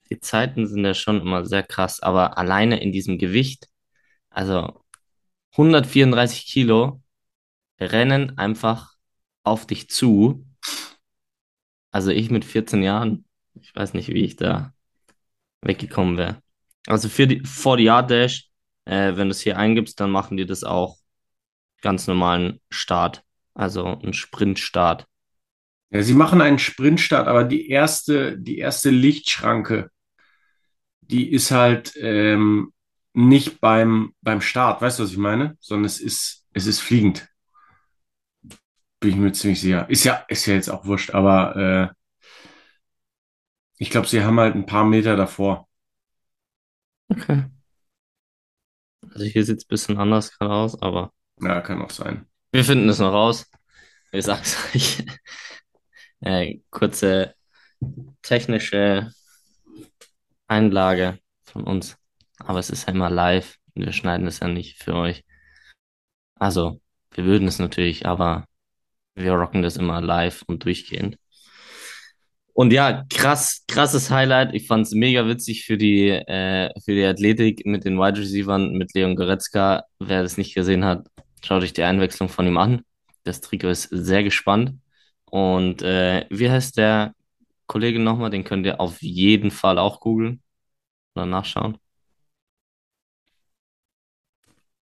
die 0.10 0.20
Zeiten 0.20 0.68
sind 0.68 0.86
ja 0.86 0.94
schon 0.94 1.22
immer 1.22 1.46
sehr 1.46 1.64
krass, 1.64 2.00
aber 2.02 2.38
alleine 2.38 2.82
in 2.82 2.92
diesem 2.92 3.18
Gewicht, 3.18 3.70
also 4.30 4.84
134 5.58 6.46
Kilo, 6.48 7.02
rennen 7.80 8.38
einfach 8.38 8.94
auf 9.44 9.68
dich 9.68 9.90
zu. 9.90 10.46
Also 11.92 12.12
ich 12.12 12.30
mit 12.32 12.46
14 12.46 12.84
Jahren, 12.84 13.26
ich 13.56 13.76
weiß 13.76 13.94
nicht, 13.94 14.10
wie 14.10 14.24
ich 14.26 14.36
da 14.36 14.74
weggekommen 15.62 16.18
wäre. 16.18 16.42
Also 16.88 17.10
für 17.10 17.28
die 17.28 17.42
40 17.46 17.86
Yard 17.86 18.10
Dash, 18.10 18.50
äh, 18.86 19.16
wenn 19.16 19.28
du 19.28 19.32
es 19.32 19.42
hier 19.42 19.58
eingibst, 19.58 20.00
dann 20.00 20.12
machen 20.12 20.38
die 20.38 20.46
das 20.46 20.64
auch 20.64 20.98
ganz 21.82 22.08
normalen 22.08 22.60
Start, 22.70 23.24
also 23.54 23.86
einen 23.86 24.14
Sprintstart. 24.14 25.08
Ja, 25.92 26.04
sie 26.04 26.14
machen 26.14 26.42
einen 26.42 26.60
Sprintstart, 26.60 27.28
aber 27.28 27.44
die 27.44 27.70
erste, 27.70 28.38
die 28.38 28.58
erste 28.58 28.90
Lichtschranke, 28.90 29.90
die 31.02 31.32
ist 31.32 31.52
halt 31.52 31.94
ähm, 31.96 32.74
nicht 33.14 33.60
beim, 33.60 34.14
beim 34.22 34.42
Start, 34.42 34.82
weißt 34.82 35.00
du, 35.00 35.04
was 35.04 35.12
ich 35.12 35.18
meine? 35.18 35.58
Sondern 35.60 35.86
es 35.86 36.00
ist, 36.00 36.46
es 36.54 36.68
ist 36.68 36.80
fliegend. 36.80 37.28
Bin 39.00 39.12
ich 39.12 39.16
mir 39.16 39.32
ziemlich 39.32 39.62
sicher. 39.62 39.90
Ist 39.90 40.04
ja, 40.04 40.26
ist 40.28 40.46
ja 40.46 40.54
jetzt 40.54 40.70
auch 40.70 40.86
wurscht, 40.86 41.12
aber 41.12 41.56
äh, 41.56 41.96
ich 43.78 43.90
glaube, 43.90 44.08
sie 44.08 44.24
haben 44.24 44.40
halt 44.40 44.56
ein 44.56 44.66
paar 44.66 44.84
Meter 44.84 45.16
davor. 45.16 45.69
Okay. 47.12 47.44
Also 49.14 49.26
hier 49.26 49.46
sieht 49.46 49.58
es 49.60 49.66
ein 49.66 49.68
bisschen 49.70 49.98
anders 49.98 50.38
gerade 50.38 50.54
aus, 50.54 50.82
aber 50.82 51.14
Ja, 51.42 51.62
kann 51.62 51.82
auch 51.82 51.90
sein. 51.92 52.28
wir 52.52 52.64
finden 52.64 52.90
es 52.90 53.00
noch 53.00 53.12
raus. 53.14 53.50
Ich 54.12 54.26
sag's 54.26 54.58
euch. 54.76 55.06
Äh, 56.22 56.60
kurze 56.70 57.36
technische 58.22 59.12
Einlage 60.48 61.20
von 61.46 61.64
uns. 61.64 61.98
Aber 62.40 62.60
es 62.60 62.70
ist 62.70 62.88
ja 62.88 62.94
immer 62.94 63.10
live. 63.10 63.58
Wir 63.76 63.92
schneiden 63.94 64.28
es 64.28 64.40
ja 64.40 64.48
nicht 64.48 64.82
für 64.84 64.94
euch. 64.96 65.24
Also, 66.36 66.82
wir 67.12 67.26
würden 67.26 67.48
es 67.48 67.60
natürlich, 67.60 68.06
aber 68.06 68.46
wir 69.16 69.34
rocken 69.34 69.62
das 69.62 69.78
immer 69.78 70.02
live 70.02 70.44
und 70.48 70.64
durchgehend. 70.66 71.18
Und 72.60 72.74
ja, 72.74 73.06
krass, 73.10 73.64
krasses 73.70 74.12
Highlight. 74.12 74.54
Ich 74.54 74.68
fand 74.68 74.86
es 74.86 74.92
mega 74.94 75.26
witzig 75.26 75.64
für 75.66 75.78
die, 75.78 76.10
äh, 76.10 76.70
für 76.84 76.94
die 76.94 77.06
Athletik 77.06 77.66
mit 77.66 77.86
den 77.86 77.98
Wide 77.98 78.20
Receivern, 78.20 78.74
mit 78.74 78.94
Leon 78.94 79.16
Goretzka. 79.16 79.86
Wer 80.00 80.24
das 80.24 80.38
nicht 80.38 80.56
gesehen 80.56 80.84
hat, 80.84 81.08
schaut 81.42 81.64
euch 81.64 81.72
die 81.72 81.84
Einwechslung 81.84 82.28
von 82.28 82.46
ihm 82.46 82.58
an. 82.58 82.82
Das 83.24 83.40
Trikot 83.40 83.70
ist 83.70 83.84
sehr 83.84 84.24
gespannt. 84.26 84.74
Und 85.24 85.84
äh, 85.84 86.26
wie 86.32 86.52
heißt 86.52 86.78
der 86.78 87.14
Kollege 87.66 88.00
nochmal? 88.00 88.30
Den 88.30 88.44
könnt 88.44 88.66
ihr 88.66 88.82
auf 88.82 89.02
jeden 89.02 89.52
Fall 89.52 89.78
auch 89.78 90.02
googeln 90.02 90.42
oder 91.16 91.26
nachschauen. 91.28 91.78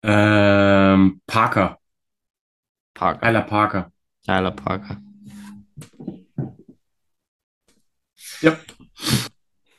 Ähm, 0.01 1.21
Parker. 1.27 1.79
Parker. 2.95 3.21
Tyler 3.21 3.41
Parker. 3.43 3.91
Tyler 4.25 4.51
Parker. 4.51 5.10
Ja. 8.41 8.59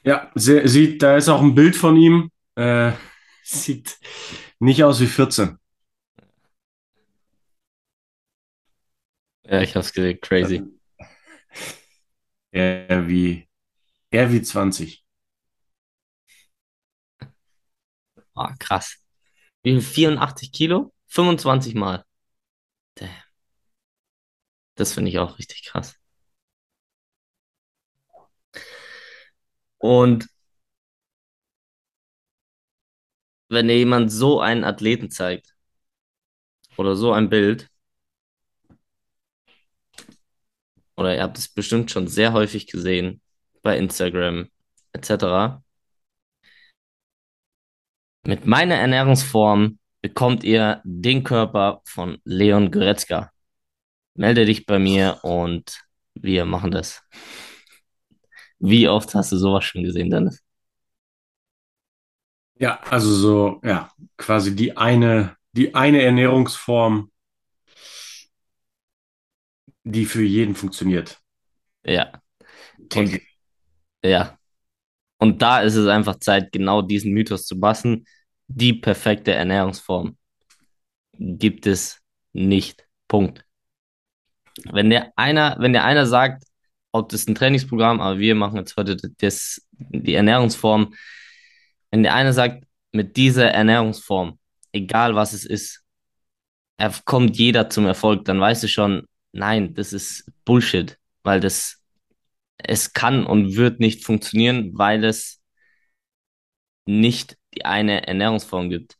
Ja, 0.04 0.30
sehr, 0.34 0.68
sieht, 0.68 1.02
da 1.02 1.16
ist 1.16 1.28
auch 1.28 1.40
ein 1.42 1.54
Bild 1.54 1.76
von 1.76 1.96
ihm. 1.96 2.30
Äh, 2.56 2.92
sieht 3.44 3.98
nicht 4.58 4.84
aus 4.84 5.00
wie 5.00 5.06
14. 5.06 5.58
Ja, 9.44 9.60
ich 9.60 9.76
hab's 9.76 9.92
gesehen. 9.92 10.20
Crazy. 10.20 10.62
Eher 12.50 13.08
wie, 13.08 13.48
eher 14.10 14.32
wie 14.32 14.42
20. 14.42 15.04
Ah, 18.34 18.54
krass. 18.58 18.96
Wie 19.62 19.72
viel? 19.80 19.82
84 19.82 20.52
Kilo? 20.52 20.92
25 21.08 21.74
Mal. 21.74 22.04
Damn. 22.96 23.10
Das 24.74 24.92
finde 24.92 25.10
ich 25.10 25.18
auch 25.18 25.38
richtig 25.38 25.64
krass. 25.64 25.98
Und 29.82 30.28
wenn 33.48 33.66
dir 33.68 33.76
jemand 33.76 34.12
so 34.12 34.40
einen 34.40 34.62
Athleten 34.64 35.10
zeigt 35.10 35.54
oder 36.76 36.94
so 36.94 37.12
ein 37.12 37.28
Bild, 37.28 37.68
oder 40.96 41.16
ihr 41.16 41.22
habt 41.22 41.36
es 41.36 41.48
bestimmt 41.48 41.90
schon 41.90 42.06
sehr 42.06 42.32
häufig 42.32 42.68
gesehen 42.68 43.20
bei 43.62 43.76
Instagram 43.76 44.48
etc., 44.92 45.60
mit 48.24 48.46
meiner 48.46 48.76
Ernährungsform 48.76 49.80
bekommt 50.00 50.44
ihr 50.44 50.80
den 50.84 51.24
Körper 51.24 51.82
von 51.84 52.18
Leon 52.24 52.70
Goretzka. 52.70 53.32
Melde 54.14 54.46
dich 54.46 54.64
bei 54.64 54.78
mir 54.78 55.18
und 55.24 55.82
wir 56.14 56.44
machen 56.44 56.70
das. 56.70 57.02
Wie 58.64 58.88
oft 58.88 59.12
hast 59.16 59.32
du 59.32 59.36
sowas 59.36 59.64
schon 59.64 59.82
gesehen, 59.82 60.08
Dennis? 60.08 60.40
Ja, 62.60 62.78
also 62.90 63.12
so, 63.12 63.60
ja, 63.64 63.90
quasi 64.16 64.54
die 64.54 64.76
eine, 64.76 65.36
die 65.50 65.74
eine 65.74 66.00
Ernährungsform, 66.00 67.10
die 69.82 70.04
für 70.04 70.22
jeden 70.22 70.54
funktioniert. 70.54 71.18
Ja. 71.84 72.12
Und 72.94 73.20
ja. 74.04 74.38
Und 75.18 75.42
da 75.42 75.60
ist 75.62 75.74
es 75.74 75.88
einfach 75.88 76.20
Zeit, 76.20 76.52
genau 76.52 76.82
diesen 76.82 77.12
Mythos 77.12 77.46
zu 77.46 77.58
bassen. 77.58 78.06
Die 78.46 78.74
perfekte 78.74 79.32
Ernährungsform 79.32 80.16
gibt 81.18 81.66
es 81.66 82.00
nicht. 82.32 82.86
Punkt. 83.08 83.44
Wenn 84.70 84.90
der 84.90 85.12
einer, 85.16 85.56
wenn 85.58 85.72
der 85.72 85.84
einer 85.84 86.06
sagt, 86.06 86.44
ob 86.92 87.08
das 87.08 87.26
ein 87.26 87.34
Trainingsprogramm, 87.34 88.00
aber 88.00 88.18
wir 88.18 88.34
machen 88.34 88.58
jetzt 88.58 88.76
heute 88.76 88.96
das, 89.18 89.66
die 89.72 90.14
Ernährungsform, 90.14 90.94
wenn 91.90 92.02
der 92.02 92.14
eine 92.14 92.32
sagt, 92.32 92.64
mit 92.92 93.16
dieser 93.16 93.50
Ernährungsform, 93.50 94.38
egal 94.72 95.14
was 95.14 95.32
es 95.32 95.44
ist, 95.44 95.82
kommt 97.04 97.36
jeder 97.36 97.70
zum 97.70 97.86
Erfolg, 97.86 98.24
dann 98.24 98.40
weißt 98.40 98.62
du 98.62 98.68
schon, 98.68 99.06
nein, 99.32 99.74
das 99.74 99.92
ist 99.92 100.30
Bullshit, 100.44 100.98
weil 101.22 101.40
das, 101.40 101.82
es 102.58 102.92
kann 102.92 103.24
und 103.24 103.56
wird 103.56 103.80
nicht 103.80 104.04
funktionieren, 104.04 104.72
weil 104.74 105.04
es 105.04 105.40
nicht 106.86 107.36
die 107.54 107.64
eine 107.64 108.06
Ernährungsform 108.06 108.68
gibt. 108.68 108.96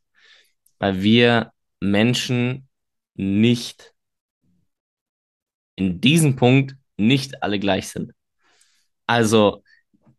Weil 0.78 1.02
wir 1.02 1.52
Menschen 1.80 2.68
nicht 3.14 3.94
in 5.76 6.00
diesem 6.00 6.36
Punkt 6.36 6.76
nicht 6.96 7.42
alle 7.42 7.58
gleich 7.58 7.88
sind. 7.88 8.12
Also 9.06 9.62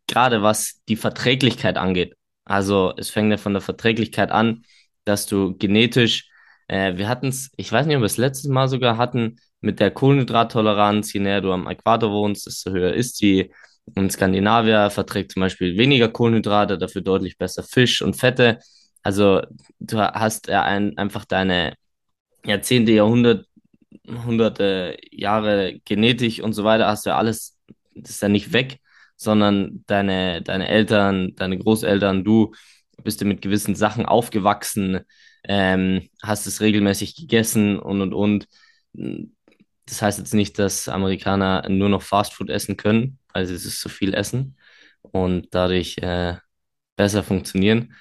gerade 0.06 0.42
was 0.42 0.82
die 0.88 0.96
Verträglichkeit 0.96 1.76
angeht. 1.76 2.14
Also 2.44 2.92
es 2.96 3.10
fängt 3.10 3.30
ja 3.30 3.38
von 3.38 3.54
der 3.54 3.62
Verträglichkeit 3.62 4.30
an, 4.30 4.64
dass 5.04 5.26
du 5.26 5.56
genetisch, 5.56 6.28
äh, 6.68 6.96
wir 6.96 7.08
hatten 7.08 7.28
es, 7.28 7.50
ich 7.56 7.70
weiß 7.72 7.86
nicht, 7.86 7.96
ob 7.96 8.02
wir 8.02 8.06
es 8.06 8.16
letztes 8.18 8.50
Mal 8.50 8.68
sogar 8.68 8.98
hatten, 8.98 9.36
mit 9.60 9.80
der 9.80 9.90
Kohlenhydrattoleranz, 9.90 11.12
je 11.12 11.20
näher 11.20 11.40
du 11.40 11.52
am 11.52 11.66
Äquator 11.66 12.10
wohnst, 12.12 12.46
desto 12.46 12.70
höher 12.70 12.92
ist 12.92 13.20
die. 13.20 13.50
Und 13.96 14.12
Skandinavier 14.12 14.90
verträgt 14.90 15.32
zum 15.32 15.40
Beispiel 15.40 15.76
weniger 15.76 16.08
Kohlenhydrate, 16.08 16.78
dafür 16.78 17.02
deutlich 17.02 17.38
besser 17.38 17.62
Fisch 17.62 18.02
und 18.02 18.14
Fette. 18.14 18.58
Also 19.02 19.42
du 19.80 19.98
hast 19.98 20.48
ja 20.48 20.62
ein, 20.62 20.96
einfach 20.98 21.24
deine 21.24 21.74
Jahrzehnte, 22.44 22.92
Jahrhunderte, 22.92 23.46
hunderte 24.24 24.96
Jahre 25.10 25.80
Genetik 25.84 26.42
und 26.42 26.52
so 26.52 26.64
weiter, 26.64 26.86
hast 26.86 27.06
du 27.06 27.10
ja 27.10 27.18
alles, 27.18 27.58
das 27.94 28.10
ist 28.12 28.22
ja 28.22 28.28
nicht 28.28 28.52
weg, 28.52 28.78
sondern 29.16 29.84
deine, 29.86 30.42
deine 30.42 30.68
Eltern, 30.68 31.34
deine 31.36 31.58
Großeltern, 31.58 32.24
du 32.24 32.52
bist 33.02 33.20
ja 33.20 33.26
mit 33.26 33.42
gewissen 33.42 33.74
Sachen 33.74 34.06
aufgewachsen, 34.06 35.00
ähm, 35.44 36.08
hast 36.22 36.46
es 36.46 36.60
regelmäßig 36.60 37.16
gegessen 37.16 37.78
und 37.78 38.00
und 38.00 38.14
und. 38.14 38.48
Das 39.86 40.00
heißt 40.00 40.18
jetzt 40.18 40.34
nicht, 40.34 40.58
dass 40.58 40.88
Amerikaner 40.88 41.68
nur 41.68 41.88
noch 41.88 42.02
Fastfood 42.02 42.48
essen 42.50 42.76
können, 42.76 43.18
weil 43.32 43.46
sie 43.46 43.54
es 43.54 43.80
zu 43.80 43.88
viel 43.88 44.14
essen 44.14 44.56
und 45.02 45.48
dadurch 45.54 45.98
äh, 45.98 46.36
besser 46.96 47.22
funktionieren. 47.22 47.94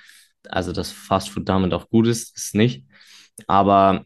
Also, 0.50 0.72
dass 0.72 0.92
Fastfood 0.92 1.48
damit 1.50 1.74
auch 1.74 1.90
gut 1.90 2.08
ist, 2.08 2.36
ist 2.38 2.56
nicht. 2.56 2.86
Aber 3.48 4.06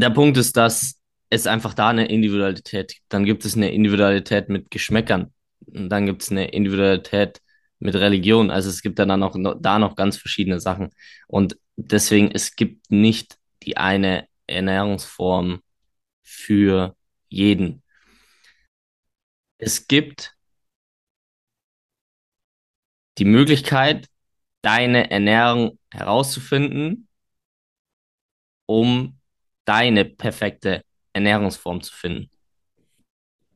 der 0.00 0.10
Punkt 0.10 0.36
ist, 0.36 0.56
dass 0.56 1.00
es 1.30 1.46
einfach 1.46 1.74
da 1.74 1.88
eine 1.88 2.06
Individualität 2.06 2.94
gibt. 2.94 3.06
Dann 3.08 3.24
gibt 3.24 3.44
es 3.44 3.56
eine 3.56 3.72
Individualität 3.72 4.48
mit 4.48 4.70
Geschmäckern. 4.70 5.32
Und 5.66 5.88
dann 5.88 6.06
gibt 6.06 6.22
es 6.22 6.30
eine 6.30 6.48
Individualität 6.48 7.40
mit 7.78 7.94
Religion. 7.94 8.50
Also 8.50 8.70
es 8.70 8.82
gibt 8.82 8.98
dann, 8.98 9.22
auch 9.22 9.36
da 9.60 9.78
noch 9.78 9.96
ganz 9.96 10.16
verschiedene 10.16 10.60
Sachen. 10.60 10.90
Und 11.26 11.58
deswegen, 11.76 12.30
es 12.30 12.56
gibt 12.56 12.90
nicht 12.90 13.38
die 13.62 13.76
eine 13.76 14.28
Ernährungsform 14.46 15.60
für 16.22 16.96
jeden. 17.28 17.82
Es 19.58 19.86
gibt 19.88 20.34
die 23.18 23.24
Möglichkeit, 23.24 24.08
deine 24.62 25.10
Ernährung 25.10 25.78
herauszufinden, 25.90 27.08
um 28.66 29.18
deine 29.64 30.04
perfekte 30.04 30.82
Ernährungsform 31.12 31.80
zu 31.82 31.94
finden. 31.94 32.30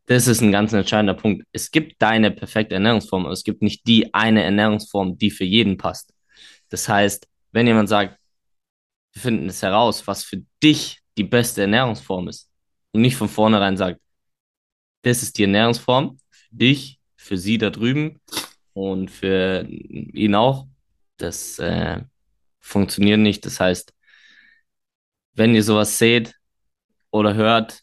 Das 0.07 0.27
ist 0.27 0.40
ein 0.40 0.53
ganz 0.53 0.73
entscheidender 0.73 1.14
Punkt. 1.14 1.44
Es 1.53 1.71
gibt 1.71 2.01
deine 2.01 2.31
perfekte 2.31 2.75
Ernährungsform, 2.75 3.25
aber 3.27 3.33
es 3.33 3.44
gibt 3.44 3.61
nicht 3.61 3.87
die 3.87 4.14
eine 4.14 4.42
Ernährungsform, 4.42 5.18
die 5.18 5.31
für 5.31 5.44
jeden 5.44 5.77
passt. 5.77 6.14
Das 6.71 6.88
heißt, 6.88 7.29
wenn 7.53 7.66
jemand 7.66 7.90
sagt, 7.90 8.18
wir 9.12 9.23
finden 9.23 9.49
es 9.49 9.62
heraus, 9.62 10.07
was 10.07 10.25
für 10.25 10.42
dich 10.62 11.01
die 11.18 11.25
beste 11.25 11.62
Ernährungsform 11.62 12.29
ist 12.29 12.51
und 12.92 13.03
nicht 13.03 13.16
von 13.16 13.29
vornherein 13.29 13.77
sagt, 13.77 14.01
das 15.03 15.23
ist 15.23 15.37
die 15.37 15.42
Ernährungsform 15.42 16.18
für 16.31 16.55
dich, 16.55 17.01
für 17.16 17.37
sie 17.37 17.59
da 17.59 17.71
drüben 17.71 18.21
und 18.73 19.11
für 19.11 19.66
ihn 19.68 20.35
auch, 20.35 20.68
das 21.18 21.59
äh, 21.59 22.03
funktioniert 22.61 23.18
nicht. 23.18 23.44
Das 23.44 23.61
heißt, 23.61 23.92
wenn 25.38 25.55
ihr 25.55 25.62
sowas 25.62 25.98
seht 25.98 26.35
oder 27.11 27.35
hört, 27.35 27.83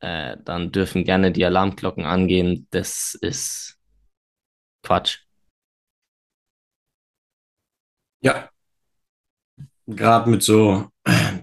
äh, 0.00 0.36
dann 0.44 0.72
dürfen 0.72 1.04
gerne 1.04 1.32
die 1.32 1.44
Alarmglocken 1.44 2.04
angehen. 2.04 2.66
Das 2.70 3.16
ist 3.20 3.78
Quatsch. 4.82 5.20
Ja, 8.20 8.50
gerade 9.86 10.30
mit 10.30 10.42
so, 10.42 10.88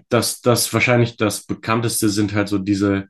das, 0.08 0.40
das 0.40 0.72
wahrscheinlich 0.72 1.16
das 1.16 1.44
bekannteste 1.46 2.08
sind 2.08 2.34
halt 2.34 2.48
so 2.48 2.58
diese 2.58 3.08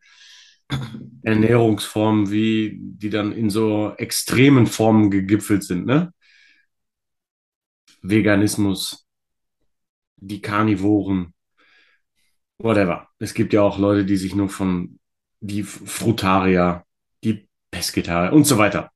Ernährungsformen, 1.22 2.30
wie 2.30 2.78
die 2.80 3.10
dann 3.10 3.32
in 3.32 3.50
so 3.50 3.94
extremen 3.96 4.66
Formen 4.66 5.10
gegipfelt 5.10 5.64
sind, 5.64 5.86
ne? 5.86 6.12
Veganismus, 8.02 9.06
die 10.16 10.40
Karnivoren, 10.40 11.33
whatever. 12.58 13.08
Es 13.18 13.34
gibt 13.34 13.52
ja 13.52 13.62
auch 13.62 13.78
Leute, 13.78 14.04
die 14.04 14.16
sich 14.16 14.34
nur 14.34 14.48
von 14.48 14.98
die 15.40 15.62
Frutarier, 15.62 16.84
die 17.22 17.48
Pesketarier 17.70 18.32
und 18.32 18.44
so 18.44 18.58
weiter. 18.58 18.90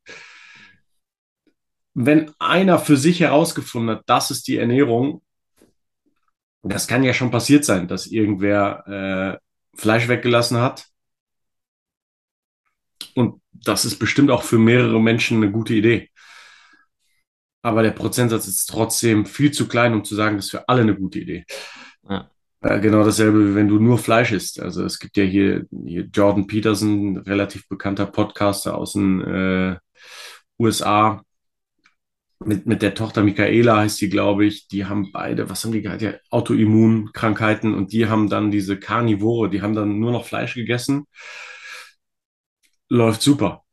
Wenn 1.95 2.33
einer 2.39 2.79
für 2.79 2.97
sich 2.97 3.21
herausgefunden 3.21 3.97
hat, 3.97 4.05
das 4.07 4.31
ist 4.31 4.47
die 4.47 4.57
Ernährung, 4.57 5.23
das 6.63 6.87
kann 6.87 7.03
ja 7.03 7.13
schon 7.13 7.31
passiert 7.31 7.65
sein, 7.65 7.89
dass 7.89 8.07
irgendwer 8.07 9.41
äh, 9.75 9.79
Fleisch 9.79 10.09
weggelassen 10.09 10.59
hat. 10.59 10.87
Und 13.15 13.41
das 13.53 13.85
ist 13.85 13.99
bestimmt 13.99 14.31
auch 14.31 14.43
für 14.43 14.59
mehrere 14.59 15.01
Menschen 15.01 15.39
eine 15.39 15.51
gute 15.51 15.75
Idee. 15.75 16.11
Aber 17.63 17.83
der 17.83 17.91
Prozentsatz 17.91 18.47
ist 18.47 18.67
trotzdem 18.67 19.27
viel 19.27 19.51
zu 19.51 19.67
klein, 19.67 19.93
um 19.93 20.05
zu 20.05 20.15
sagen, 20.15 20.37
das 20.37 20.47
ist 20.47 20.51
für 20.53 20.69
alle 20.69 20.83
eine 20.83 20.97
gute 20.97 21.19
Idee. 21.19 21.45
Ja. 22.09 22.31
Äh, 22.61 22.81
genau 22.81 23.05
dasselbe, 23.05 23.55
wenn 23.55 23.69
du 23.69 23.79
nur 23.79 23.99
Fleisch 23.99 24.33
isst. 24.33 24.61
Also 24.61 24.85
es 24.85 24.99
gibt 24.99 25.17
ja 25.17 25.25
hier, 25.25 25.67
hier 25.85 26.03
Jordan 26.13 26.47
Peterson, 26.47 27.19
relativ 27.19 27.69
bekannter 27.69 28.07
Podcaster 28.07 28.77
aus 28.77 28.95
den 28.95 29.21
äh, 29.23 29.77
USA, 30.59 31.23
mit, 32.41 32.67
mit 32.67 32.83
der 32.83 32.95
Tochter 32.95 33.23
Michaela 33.23 33.79
heißt 33.79 34.01
die, 34.01 34.09
glaube 34.09 34.45
ich, 34.47 34.69
die 34.69 34.85
haben 34.85 35.11
beide, 35.13 35.51
was 35.51 35.65
haben 35.65 35.73
die 35.73 35.83
gehabt? 35.83 36.03
Ja, 36.03 36.15
Autoimmunkrankheiten 36.31 37.75
und 37.75 37.93
die 37.93 38.07
haben 38.09 38.29
dann 38.29 38.51
diese 38.51 38.79
Karnivore, 38.79 39.51
die 39.51 39.63
haben 39.63 39.75
dann 39.75 39.99
nur 39.99 40.13
noch 40.13 40.25
Fleisch 40.25 40.55
gegessen. 40.55 41.07
Läuft 42.91 43.23
super. 43.23 43.65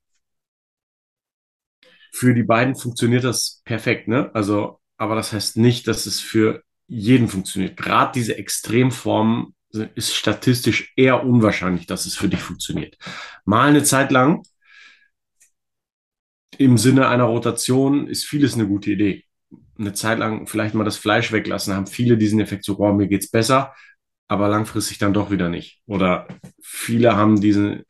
Für 2.11 2.33
die 2.33 2.43
beiden 2.43 2.75
funktioniert 2.75 3.23
das 3.23 3.61
perfekt, 3.65 4.07
ne? 4.07 4.31
Also, 4.33 4.79
aber 4.97 5.15
das 5.15 5.33
heißt 5.33 5.57
nicht, 5.57 5.87
dass 5.87 6.05
es 6.05 6.21
für 6.21 6.63
jeden 6.87 7.27
funktioniert. 7.27 7.77
Gerade 7.77 8.11
diese 8.13 8.37
Extremformen 8.37 9.55
ist 9.95 10.15
statistisch 10.15 10.93
eher 10.95 11.25
unwahrscheinlich, 11.25 11.85
dass 11.85 12.05
es 12.05 12.15
für 12.15 12.29
dich 12.29 12.39
funktioniert. 12.39 12.97
Mal 13.43 13.67
eine 13.67 13.83
Zeit 13.83 14.11
lang 14.11 14.43
im 16.57 16.77
Sinne 16.77 17.07
einer 17.09 17.25
Rotation 17.25 18.07
ist 18.07 18.25
vieles 18.25 18.53
eine 18.53 18.67
gute 18.67 18.91
Idee. 18.91 19.25
Eine 19.77 19.93
Zeit 19.93 20.19
lang 20.19 20.47
vielleicht 20.47 20.73
mal 20.73 20.85
das 20.85 20.97
Fleisch 20.97 21.31
weglassen, 21.31 21.73
haben 21.73 21.87
viele 21.87 22.17
diesen 22.17 22.39
Effekt 22.39 22.63
so, 22.63 22.77
oh, 22.77 22.93
mir 22.93 23.07
geht's 23.07 23.29
besser, 23.29 23.73
aber 24.27 24.47
langfristig 24.47 24.97
dann 24.97 25.13
doch 25.13 25.31
wieder 25.31 25.49
nicht. 25.49 25.81
Oder 25.85 26.27
viele 26.61 27.15
haben 27.17 27.41
diesen, 27.41 27.83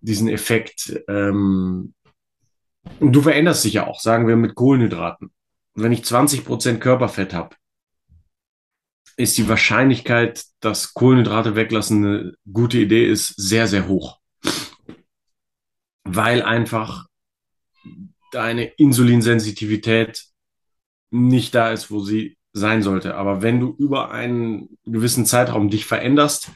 diesen 0.00 0.28
Effekt, 0.28 1.02
ähm, 1.08 1.94
und 2.98 3.12
du 3.12 3.22
veränderst 3.22 3.64
dich 3.64 3.74
ja 3.74 3.86
auch, 3.86 4.00
sagen 4.00 4.26
wir 4.26 4.36
mit 4.36 4.54
Kohlenhydraten. 4.54 5.30
Wenn 5.74 5.92
ich 5.92 6.02
20% 6.02 6.78
Körperfett 6.78 7.32
habe, 7.32 7.56
ist 9.16 9.38
die 9.38 9.48
Wahrscheinlichkeit, 9.48 10.44
dass 10.60 10.94
Kohlenhydrate 10.94 11.54
weglassen 11.56 12.04
eine 12.04 12.34
gute 12.50 12.78
Idee 12.78 13.06
ist, 13.06 13.34
sehr, 13.36 13.66
sehr 13.66 13.86
hoch 13.86 14.20
weil 16.16 16.42
einfach 16.42 17.06
deine 18.32 18.64
Insulinsensitivität 18.64 20.26
nicht 21.10 21.54
da 21.54 21.70
ist, 21.70 21.90
wo 21.90 22.00
sie 22.00 22.36
sein 22.52 22.82
sollte. 22.82 23.14
Aber 23.14 23.42
wenn 23.42 23.60
du 23.60 23.74
über 23.78 24.10
einen 24.10 24.78
gewissen 24.84 25.26
Zeitraum 25.26 25.70
dich 25.70 25.86
veränderst 25.86 26.50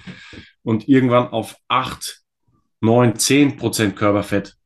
und 0.62 0.88
irgendwann 0.88 1.28
auf 1.28 1.56
8, 1.68 2.22
9, 2.80 3.16
10 3.16 3.56
Prozent 3.56 3.96
Körperfett 3.96 4.56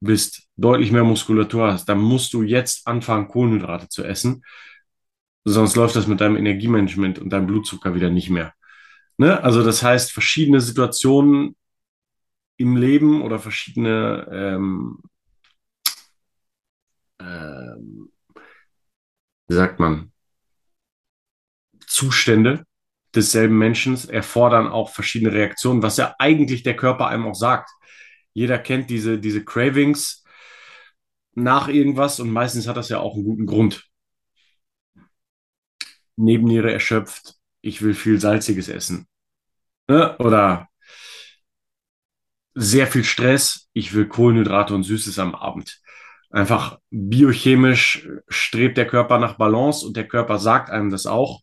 bist, 0.00 0.45
deutlich 0.56 0.92
mehr 0.92 1.04
Muskulatur 1.04 1.72
hast, 1.72 1.88
dann 1.88 1.98
musst 1.98 2.32
du 2.32 2.42
jetzt 2.42 2.86
anfangen, 2.86 3.28
Kohlenhydrate 3.28 3.88
zu 3.88 4.04
essen. 4.04 4.44
Sonst 5.44 5.76
läuft 5.76 5.96
das 5.96 6.06
mit 6.06 6.20
deinem 6.20 6.36
Energiemanagement 6.36 7.18
und 7.18 7.30
deinem 7.30 7.46
Blutzucker 7.46 7.94
wieder 7.94 8.10
nicht 8.10 8.30
mehr. 8.30 8.54
Ne? 9.18 9.42
Also 9.42 9.62
das 9.62 9.82
heißt, 9.82 10.12
verschiedene 10.12 10.60
Situationen 10.60 11.56
im 12.56 12.76
Leben 12.76 13.22
oder 13.22 13.38
verschiedene 13.38 14.26
ähm, 14.32 14.98
ähm, 17.20 18.10
wie 19.48 19.54
sagt 19.54 19.78
man, 19.80 20.12
Zustände 21.86 22.64
desselben 23.14 23.56
Menschen 23.56 23.96
erfordern 24.10 24.66
auch 24.66 24.90
verschiedene 24.90 25.32
Reaktionen, 25.32 25.82
was 25.82 25.96
ja 25.96 26.14
eigentlich 26.18 26.62
der 26.62 26.76
Körper 26.76 27.06
einem 27.06 27.26
auch 27.26 27.34
sagt. 27.34 27.70
Jeder 28.34 28.58
kennt 28.58 28.90
diese, 28.90 29.18
diese 29.18 29.44
Cravings 29.44 30.24
nach 31.36 31.68
irgendwas 31.68 32.18
und 32.18 32.30
meistens 32.30 32.66
hat 32.66 32.76
das 32.76 32.88
ja 32.88 32.98
auch 32.98 33.14
einen 33.14 33.24
guten 33.24 33.46
Grund. 33.46 33.86
Nebenniere 36.16 36.72
erschöpft, 36.72 37.34
ich 37.60 37.82
will 37.82 37.94
viel 37.94 38.18
Salziges 38.18 38.68
essen. 38.68 39.06
Ne? 39.86 40.16
Oder 40.18 40.68
sehr 42.54 42.86
viel 42.86 43.04
Stress, 43.04 43.68
ich 43.74 43.92
will 43.92 44.08
Kohlenhydrate 44.08 44.74
und 44.74 44.84
Süßes 44.84 45.18
am 45.18 45.34
Abend. 45.34 45.78
Einfach 46.30 46.78
biochemisch 46.90 48.08
strebt 48.28 48.78
der 48.78 48.86
Körper 48.86 49.18
nach 49.18 49.36
Balance 49.36 49.86
und 49.86 49.96
der 49.96 50.08
Körper 50.08 50.38
sagt 50.38 50.70
einem 50.70 50.90
das 50.90 51.06
auch. 51.06 51.42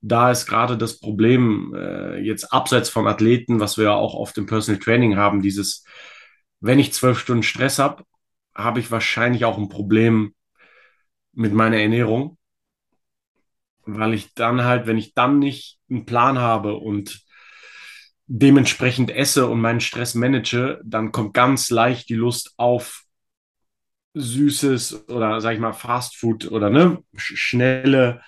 Da 0.00 0.30
ist 0.30 0.46
gerade 0.46 0.78
das 0.78 1.00
Problem 1.00 1.74
äh, 1.76 2.18
jetzt 2.18 2.52
abseits 2.52 2.88
von 2.88 3.06
Athleten, 3.06 3.60
was 3.60 3.76
wir 3.76 3.84
ja 3.84 3.94
auch 3.94 4.14
oft 4.14 4.36
im 4.38 4.46
Personal 4.46 4.80
Training 4.80 5.16
haben, 5.16 5.42
dieses, 5.42 5.84
wenn 6.60 6.78
ich 6.78 6.94
zwölf 6.94 7.18
Stunden 7.18 7.42
Stress 7.42 7.78
habe, 7.78 8.04
habe 8.54 8.80
ich 8.80 8.90
wahrscheinlich 8.90 9.44
auch 9.44 9.58
ein 9.58 9.68
Problem 9.68 10.34
mit 11.32 11.52
meiner 11.52 11.78
Ernährung, 11.78 12.38
weil 13.84 14.14
ich 14.14 14.34
dann 14.34 14.64
halt, 14.64 14.86
wenn 14.86 14.98
ich 14.98 15.14
dann 15.14 15.38
nicht 15.38 15.78
einen 15.90 16.06
Plan 16.06 16.38
habe 16.38 16.74
und 16.74 17.24
dementsprechend 18.26 19.10
esse 19.10 19.46
und 19.46 19.60
meinen 19.60 19.80
Stress 19.80 20.14
manage, 20.14 20.80
dann 20.84 21.12
kommt 21.12 21.34
ganz 21.34 21.70
leicht 21.70 22.08
die 22.08 22.14
Lust 22.14 22.54
auf 22.56 23.02
Süßes 24.14 25.08
oder 25.08 25.40
sag 25.40 25.54
ich 25.54 25.60
mal 25.60 25.72
Fast 25.72 26.16
Food 26.16 26.50
oder 26.50 26.70
ne 26.70 27.02
schnelle 27.16 28.22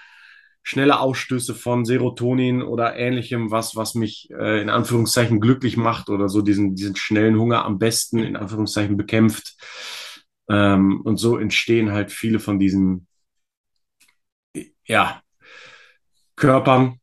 schnelle 0.62 0.98
Ausstöße 0.98 1.54
von 1.54 1.84
Serotonin 1.84 2.60
oder 2.60 2.96
ähnlichem, 2.96 3.52
was 3.52 3.76
was 3.76 3.94
mich 3.94 4.28
äh, 4.32 4.60
in 4.60 4.68
Anführungszeichen 4.68 5.40
glücklich 5.40 5.76
macht 5.76 6.08
oder 6.08 6.28
so 6.28 6.42
diesen 6.42 6.74
diesen 6.74 6.96
schnellen 6.96 7.38
Hunger 7.38 7.64
am 7.64 7.78
besten 7.78 8.18
in 8.18 8.36
Anführungszeichen 8.36 8.96
bekämpft 8.96 9.54
ähm, 10.48 11.00
und 11.02 11.16
so 11.18 11.38
entstehen 11.38 11.92
halt 11.92 12.12
viele 12.12 12.38
von 12.38 12.58
diesen 12.58 13.06
ja 14.86 15.22
Körpern, 16.36 17.00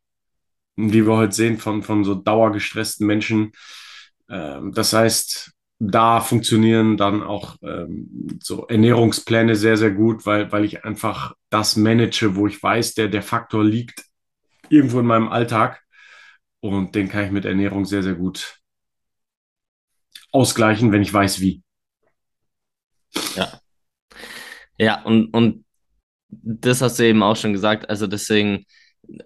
die 0.76 1.06
wir 1.06 1.16
heute 1.16 1.34
sehen 1.34 1.58
von, 1.58 1.82
von 1.82 2.04
so 2.04 2.14
dauergestressten 2.14 3.06
Menschen. 3.06 3.52
Ähm, 4.28 4.72
das 4.72 4.92
heißt, 4.92 5.52
da 5.78 6.20
funktionieren 6.20 6.96
dann 6.96 7.22
auch 7.22 7.56
ähm, 7.62 8.38
so 8.42 8.66
Ernährungspläne 8.66 9.56
sehr, 9.56 9.76
sehr 9.76 9.90
gut, 9.90 10.24
weil, 10.24 10.50
weil 10.52 10.64
ich 10.64 10.84
einfach 10.84 11.34
das 11.50 11.76
manage, 11.76 12.36
wo 12.36 12.46
ich 12.46 12.62
weiß, 12.62 12.94
der, 12.94 13.08
der 13.08 13.22
Faktor 13.22 13.64
liegt 13.64 14.04
irgendwo 14.68 15.00
in 15.00 15.06
meinem 15.06 15.28
Alltag 15.28 15.82
und 16.60 16.94
den 16.94 17.08
kann 17.08 17.24
ich 17.24 17.30
mit 17.30 17.44
Ernährung 17.44 17.84
sehr, 17.84 18.02
sehr 18.02 18.14
gut 18.14 18.60
ausgleichen, 20.30 20.92
wenn 20.92 21.02
ich 21.02 21.12
weiß, 21.12 21.40
wie. 21.40 21.63
Ja. 23.36 23.60
Ja, 24.78 25.02
und, 25.02 25.28
und 25.34 25.64
das 26.28 26.80
hast 26.80 26.98
du 26.98 27.06
eben 27.06 27.22
auch 27.22 27.36
schon 27.36 27.52
gesagt. 27.52 27.88
Also 27.88 28.06
deswegen, 28.06 28.64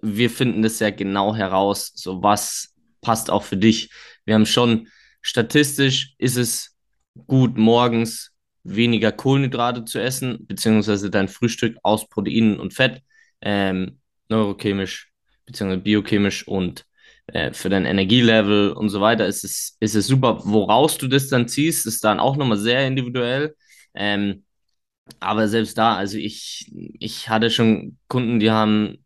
wir 0.01 0.29
finden 0.29 0.61
das 0.61 0.79
ja 0.79 0.89
genau 0.91 1.35
heraus, 1.35 1.91
so 1.95 2.21
was 2.21 2.73
passt 3.01 3.29
auch 3.29 3.43
für 3.43 3.57
dich. 3.57 3.91
Wir 4.25 4.35
haben 4.35 4.45
schon, 4.45 4.87
statistisch 5.21 6.13
ist 6.17 6.37
es 6.37 6.75
gut, 7.27 7.57
morgens 7.57 8.31
weniger 8.63 9.11
Kohlenhydrate 9.11 9.85
zu 9.85 9.99
essen, 9.99 10.45
beziehungsweise 10.47 11.09
dein 11.09 11.27
Frühstück 11.27 11.77
aus 11.83 12.07
Proteinen 12.07 12.59
und 12.59 12.73
Fett, 12.73 13.01
ähm, 13.41 13.99
neurochemisch, 14.27 15.11
beziehungsweise 15.45 15.81
biochemisch 15.81 16.47
und 16.47 16.85
äh, 17.27 17.53
für 17.53 17.69
dein 17.69 17.85
Energielevel 17.85 18.71
und 18.71 18.89
so 18.89 19.01
weiter 19.01 19.25
ist 19.25 19.43
es, 19.43 19.77
ist 19.79 19.95
es 19.95 20.07
super. 20.07 20.41
Woraus 20.43 20.97
du 20.97 21.07
das 21.07 21.29
dann 21.29 21.47
ziehst, 21.47 21.85
ist 21.87 22.03
dann 22.03 22.19
auch 22.19 22.37
nochmal 22.37 22.57
sehr 22.57 22.85
individuell. 22.85 23.55
Ähm, 23.95 24.45
aber 25.19 25.47
selbst 25.49 25.77
da, 25.77 25.97
also 25.97 26.17
ich, 26.17 26.71
ich 26.99 27.29
hatte 27.29 27.51
schon 27.51 27.99
Kunden, 28.07 28.39
die 28.39 28.51
haben 28.51 29.05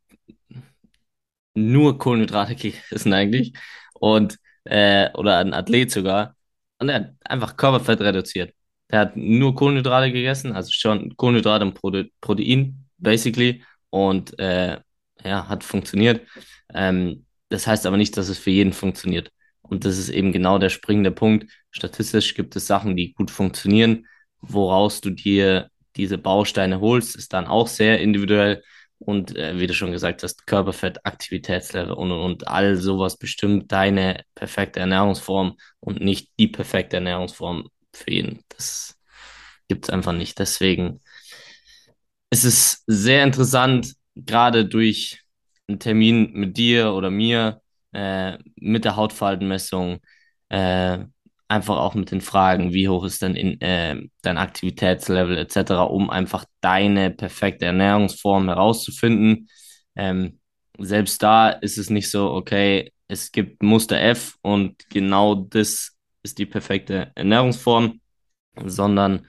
nur 1.54 1.98
Kohlenhydrate 1.98 2.56
gegessen 2.56 3.13
eigentlich 3.13 3.54
und 3.93 4.38
äh, 4.66 5.12
oder 5.14 5.38
ein 5.39 5.53
Athlet 5.53 5.91
sogar 5.91 6.36
und 6.80 6.89
er 6.89 6.95
hat 6.95 7.12
einfach 7.26 7.57
Körperfett 7.57 8.01
reduziert. 8.01 8.53
Der 8.91 8.99
hat 8.99 9.16
nur 9.18 9.55
Kohlenhydrate 9.55 10.12
gegessen, 10.12 10.53
also 10.53 10.72
schon 10.72 11.16
Kohlenhydrate 11.18 11.66
und 11.66 11.74
Prote 11.74 12.10
Protein 12.22 12.86
basically 12.97 13.64
und 13.89 14.38
äh, 14.39 14.80
ja, 15.24 15.47
hat 15.47 15.64
funktioniert. 15.64 16.28
Ähm, 16.74 17.26
das 17.49 17.68
heißt 17.68 17.86
aber 17.86 17.97
nicht, 17.97 18.18
dass 18.18 18.30
es 18.30 18.39
für 18.39 18.49
jeden 18.51 18.74
funktioniert. 18.74 19.32
Und 19.62 19.86
das 19.86 19.97
ist 19.97 20.10
eben 20.10 20.32
genau 20.32 20.57
der 20.60 20.70
springende 20.70 21.12
Punkt. 21.12 21.51
Statistisch 21.72 22.34
gibt 22.36 22.55
es 22.55 22.68
Sachen, 22.68 22.95
die 22.95 23.14
gut 23.14 23.32
funktionieren. 23.32 24.07
Woraus 24.46 25.00
du 25.02 25.10
dir 25.10 25.70
diese 25.96 26.18
Bausteine 26.18 26.80
holst, 26.82 27.16
ist 27.16 27.34
dann 27.34 27.48
auch 27.48 27.68
sehr 27.68 28.02
individuell. 28.02 28.62
Und 29.00 29.36
äh, 29.36 29.60
wie 29.60 29.68
du 29.68 29.74
schon 29.74 29.91
gesagt 29.91 30.24
hast, 30.24 30.48
Körperfett, 30.48 31.06
Aktivitätslevel 31.06 31.91
und, 31.94 32.12
und, 32.12 32.48
all 32.48 32.76
sowas 32.76 33.18
bestimmt 33.18 33.72
deine 33.72 34.24
perfekte 34.36 34.80
Ernährungsform 34.80 35.58
und 35.80 36.02
nicht 36.02 36.32
die 36.39 36.48
perfekte 36.48 36.98
Ernährungsform 36.98 37.70
für 37.94 38.12
jeden. 38.12 38.44
Das 38.50 38.98
gibt 39.68 39.86
es 39.86 39.89
einfach 39.89 40.14
nicht. 40.14 40.39
Deswegen 40.39 41.02
ist 42.30 42.46
es 42.46 42.84
sehr 42.88 43.24
interessant, 43.24 43.94
gerade 44.16 44.66
durch 44.66 45.22
einen 45.68 45.80
Termin 45.80 46.32
mit 46.34 46.58
dir 46.58 46.94
oder 46.94 47.10
mir, 47.10 47.62
äh, 47.94 48.38
mit 48.56 48.86
der 48.86 48.96
Hautfaltenmessung, 48.96 50.00
äh, 50.50 51.00
einfach 51.48 51.78
auch 51.78 51.96
mit 51.96 52.12
den 52.12 52.22
Fragen, 52.22 52.74
wie 52.74 52.89
hoch 52.89 53.04
ist 53.04 53.22
denn 53.22 53.36
in, 53.36 53.62
äh, 53.62 54.02
dein 54.22 54.38
Aktivitätslevel 54.38 55.38
etc., 55.38 55.72
um 55.89 56.10
einfach 56.10 56.46
deine 56.62 57.12
perfekte 57.12 57.66
Ernährungsform 57.66 58.48
herauszufinden. 58.48 59.50
Ähm, 59.96 60.39
selbst 60.80 61.22
da 61.22 61.50
ist 61.50 61.78
es 61.78 61.89
nicht 61.89 62.10
so, 62.10 62.32
okay, 62.32 62.91
es 63.08 63.32
gibt 63.32 63.62
Muster 63.62 64.00
F 64.02 64.36
und 64.41 64.89
genau 64.89 65.36
das 65.36 65.96
ist 66.24 66.39
die 66.39 66.46
perfekte 66.46 67.12
Ernährungsform, 67.16 68.00
sondern 68.66 69.28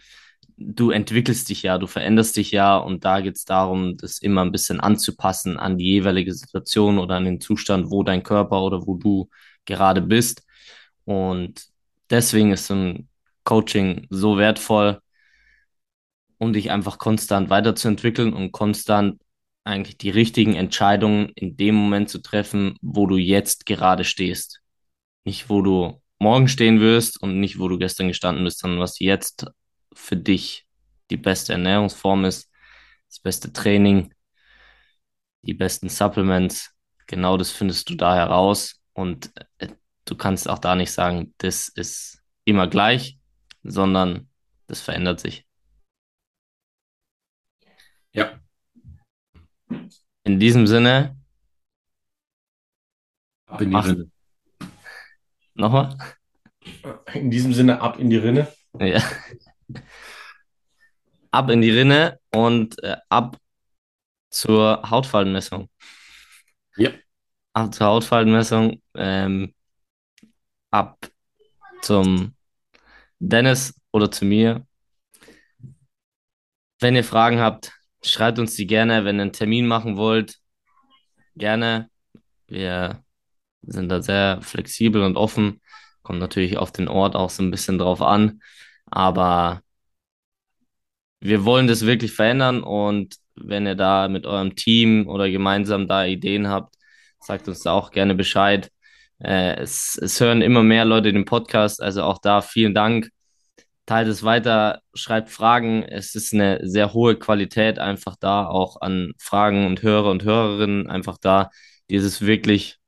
du 0.56 0.90
entwickelst 0.90 1.48
dich 1.48 1.62
ja, 1.62 1.78
du 1.78 1.86
veränderst 1.86 2.36
dich 2.36 2.50
ja 2.50 2.76
und 2.76 3.04
da 3.04 3.20
geht 3.20 3.36
es 3.36 3.44
darum, 3.44 3.96
das 3.96 4.18
immer 4.18 4.44
ein 4.44 4.52
bisschen 4.52 4.80
anzupassen 4.80 5.58
an 5.58 5.78
die 5.78 5.86
jeweilige 5.86 6.32
Situation 6.32 6.98
oder 6.98 7.16
an 7.16 7.24
den 7.24 7.40
Zustand, 7.40 7.90
wo 7.90 8.02
dein 8.02 8.22
Körper 8.22 8.62
oder 8.62 8.86
wo 8.86 8.96
du 8.96 9.28
gerade 9.64 10.00
bist. 10.00 10.42
Und 11.04 11.66
deswegen 12.10 12.52
ist 12.52 12.70
ein 12.70 13.08
Coaching 13.44 14.06
so 14.10 14.38
wertvoll, 14.38 15.00
um 16.38 16.52
dich 16.52 16.70
einfach 16.70 16.98
konstant 16.98 17.50
weiterzuentwickeln 17.50 18.32
und 18.32 18.52
konstant 18.52 19.20
eigentlich 19.64 19.96
die 19.96 20.10
richtigen 20.10 20.54
Entscheidungen 20.54 21.30
in 21.34 21.56
dem 21.56 21.74
Moment 21.74 22.10
zu 22.10 22.20
treffen, 22.20 22.76
wo 22.82 23.06
du 23.06 23.16
jetzt 23.16 23.66
gerade 23.66 24.04
stehst. 24.04 24.60
Nicht, 25.24 25.48
wo 25.48 25.62
du 25.62 26.02
morgen 26.18 26.48
stehen 26.48 26.80
wirst 26.80 27.20
und 27.22 27.40
nicht, 27.40 27.58
wo 27.58 27.68
du 27.68 27.78
gestern 27.78 28.08
gestanden 28.08 28.44
bist, 28.44 28.58
sondern 28.58 28.80
was 28.80 28.98
jetzt 28.98 29.46
für 29.94 30.16
dich 30.16 30.66
die 31.10 31.16
beste 31.16 31.52
Ernährungsform 31.52 32.24
ist, 32.24 32.50
das 33.08 33.20
beste 33.20 33.52
Training, 33.52 34.12
die 35.42 35.54
besten 35.54 35.88
Supplements. 35.88 36.70
Genau 37.06 37.36
das 37.36 37.50
findest 37.50 37.88
du 37.90 37.94
da 37.94 38.14
heraus 38.14 38.80
und 38.92 39.32
du 40.04 40.16
kannst 40.16 40.48
auch 40.48 40.58
da 40.58 40.74
nicht 40.74 40.92
sagen, 40.92 41.34
das 41.38 41.68
ist 41.68 42.22
immer 42.44 42.66
gleich, 42.68 43.18
sondern 43.62 44.28
das 44.66 44.80
verändert 44.80 45.20
sich. 45.20 45.46
Ja. 48.12 48.38
In 50.24 50.38
diesem 50.38 50.66
Sinne, 50.66 51.16
Ab 53.46 53.60
in 53.60 53.68
die 53.70 53.72
Mach- 53.72 53.86
Rinne. 53.86 54.10
nochmal? 55.54 55.96
In 57.12 57.30
diesem 57.30 57.52
Sinne, 57.52 57.80
ab 57.80 57.98
in 57.98 58.08
die 58.10 58.16
Rinne. 58.16 58.52
Ja. 58.78 59.02
Ab 61.30 61.50
in 61.50 61.60
die 61.60 61.70
Rinne 61.70 62.18
und 62.32 62.82
äh, 62.82 62.96
ab 63.08 63.36
zur 64.30 64.82
Hautfaltenmessung. 64.88 65.68
Ja. 66.76 66.90
Ab 67.52 67.74
zur 67.74 67.86
Hautfaltenmessung, 67.86 68.80
ähm, 68.94 69.54
ab 70.74 71.08
zum 71.82 72.34
Dennis 73.18 73.80
oder 73.92 74.10
zu 74.10 74.24
mir. 74.24 74.66
Wenn 76.80 76.96
ihr 76.96 77.04
Fragen 77.04 77.38
habt, 77.40 77.72
schreibt 78.02 78.38
uns 78.38 78.54
die 78.56 78.66
gerne. 78.66 79.04
Wenn 79.04 79.18
ihr 79.18 79.22
einen 79.22 79.32
Termin 79.32 79.66
machen 79.66 79.96
wollt, 79.96 80.38
gerne. 81.36 81.90
Wir 82.48 83.02
sind 83.62 83.88
da 83.88 84.02
sehr 84.02 84.42
flexibel 84.42 85.02
und 85.02 85.16
offen. 85.16 85.60
Kommt 86.02 86.18
natürlich 86.20 86.58
auf 86.58 86.72
den 86.72 86.88
Ort 86.88 87.16
auch 87.16 87.30
so 87.30 87.42
ein 87.42 87.50
bisschen 87.50 87.78
drauf 87.78 88.02
an. 88.02 88.42
Aber 88.86 89.62
wir 91.20 91.44
wollen 91.44 91.66
das 91.66 91.86
wirklich 91.86 92.12
verändern 92.12 92.62
und 92.62 93.16
wenn 93.36 93.66
ihr 93.66 93.74
da 93.76 94.08
mit 94.08 94.26
eurem 94.26 94.54
Team 94.56 95.08
oder 95.08 95.30
gemeinsam 95.30 95.88
da 95.88 96.04
Ideen 96.04 96.48
habt, 96.48 96.74
sagt 97.20 97.48
uns 97.48 97.60
da 97.60 97.72
auch 97.72 97.90
gerne 97.90 98.14
Bescheid. 98.14 98.70
Äh, 99.20 99.56
es, 99.56 99.98
es 100.00 100.20
hören 100.20 100.42
immer 100.42 100.62
mehr 100.62 100.84
Leute 100.84 101.12
den 101.12 101.24
Podcast, 101.24 101.82
also 101.82 102.02
auch 102.02 102.18
da 102.18 102.42
vielen 102.42 102.74
Dank. 102.74 103.10
Teilt 103.86 104.08
es 104.08 104.22
weiter, 104.22 104.80
schreibt 104.94 105.30
Fragen. 105.30 105.82
Es 105.82 106.14
ist 106.14 106.32
eine 106.32 106.60
sehr 106.62 106.94
hohe 106.94 107.16
Qualität 107.18 107.78
einfach 107.78 108.16
da, 108.18 108.46
auch 108.46 108.80
an 108.80 109.12
Fragen 109.18 109.66
und 109.66 109.82
Hörer 109.82 110.10
und 110.10 110.24
Hörerinnen 110.24 110.88
einfach 110.88 111.18
da. 111.18 111.50
Dieses 111.90 112.22
wirklich, 112.22 112.78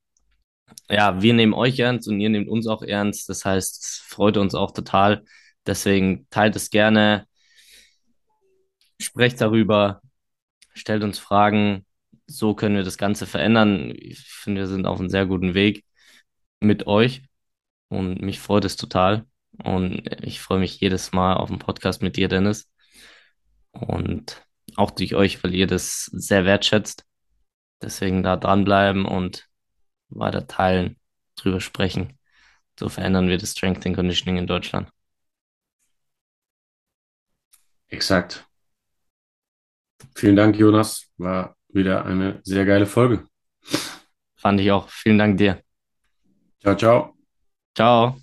ja, 0.90 1.20
wir 1.22 1.34
nehmen 1.34 1.54
euch 1.54 1.78
ernst 1.78 2.08
und 2.08 2.20
ihr 2.20 2.30
nehmt 2.30 2.48
uns 2.48 2.66
auch 2.66 2.82
ernst. 2.82 3.28
Das 3.28 3.44
heißt, 3.44 3.84
es 3.84 4.02
freut 4.06 4.36
uns 4.38 4.54
auch 4.54 4.72
total. 4.72 5.24
Deswegen 5.66 6.26
teilt 6.30 6.56
es 6.56 6.70
gerne 6.70 7.26
sprecht 9.00 9.40
darüber, 9.40 10.00
stellt 10.74 11.02
uns 11.02 11.18
Fragen. 11.18 11.86
So 12.26 12.54
können 12.54 12.76
wir 12.76 12.82
das 12.82 12.98
Ganze 12.98 13.26
verändern. 13.26 13.92
Ich 13.96 14.20
finde, 14.20 14.62
wir 14.62 14.68
sind 14.68 14.86
auf 14.86 14.98
einem 14.98 15.08
sehr 15.08 15.26
guten 15.26 15.54
Weg 15.54 15.84
mit 16.60 16.86
euch 16.86 17.22
und 17.88 18.20
mich 18.22 18.40
freut 18.40 18.64
es 18.64 18.76
total. 18.76 19.26
Und 19.62 20.06
ich 20.24 20.40
freue 20.40 20.58
mich 20.58 20.80
jedes 20.80 21.12
Mal 21.12 21.34
auf 21.34 21.48
den 21.48 21.58
Podcast 21.58 22.02
mit 22.02 22.16
dir, 22.16 22.28
Dennis. 22.28 22.70
Und 23.70 24.44
auch 24.76 24.90
durch 24.90 25.14
euch, 25.14 25.42
weil 25.42 25.54
ihr 25.54 25.66
das 25.66 26.04
sehr 26.12 26.44
wertschätzt. 26.44 27.04
Deswegen 27.82 28.22
da 28.22 28.36
dranbleiben 28.36 29.04
und 29.04 29.46
weiter 30.08 30.46
teilen, 30.46 30.96
drüber 31.36 31.60
sprechen. 31.60 32.18
So 32.78 32.88
verändern 32.88 33.28
wir 33.28 33.38
das 33.38 33.52
Strength 33.52 33.86
and 33.86 33.96
Conditioning 33.96 34.38
in 34.38 34.46
Deutschland. 34.46 34.90
Exakt. 37.88 38.46
Vielen 40.14 40.36
Dank, 40.36 40.56
Jonas. 40.56 41.10
War 41.16 41.56
wieder 41.68 42.04
eine 42.04 42.40
sehr 42.42 42.64
geile 42.64 42.86
Folge. 42.86 43.26
Fand 44.36 44.60
ich 44.60 44.70
auch. 44.70 44.88
Vielen 44.88 45.18
Dank 45.18 45.38
dir. 45.38 45.65
Ciao, 46.66 46.74
ciao. 46.76 47.16
Ciao. 47.74 48.16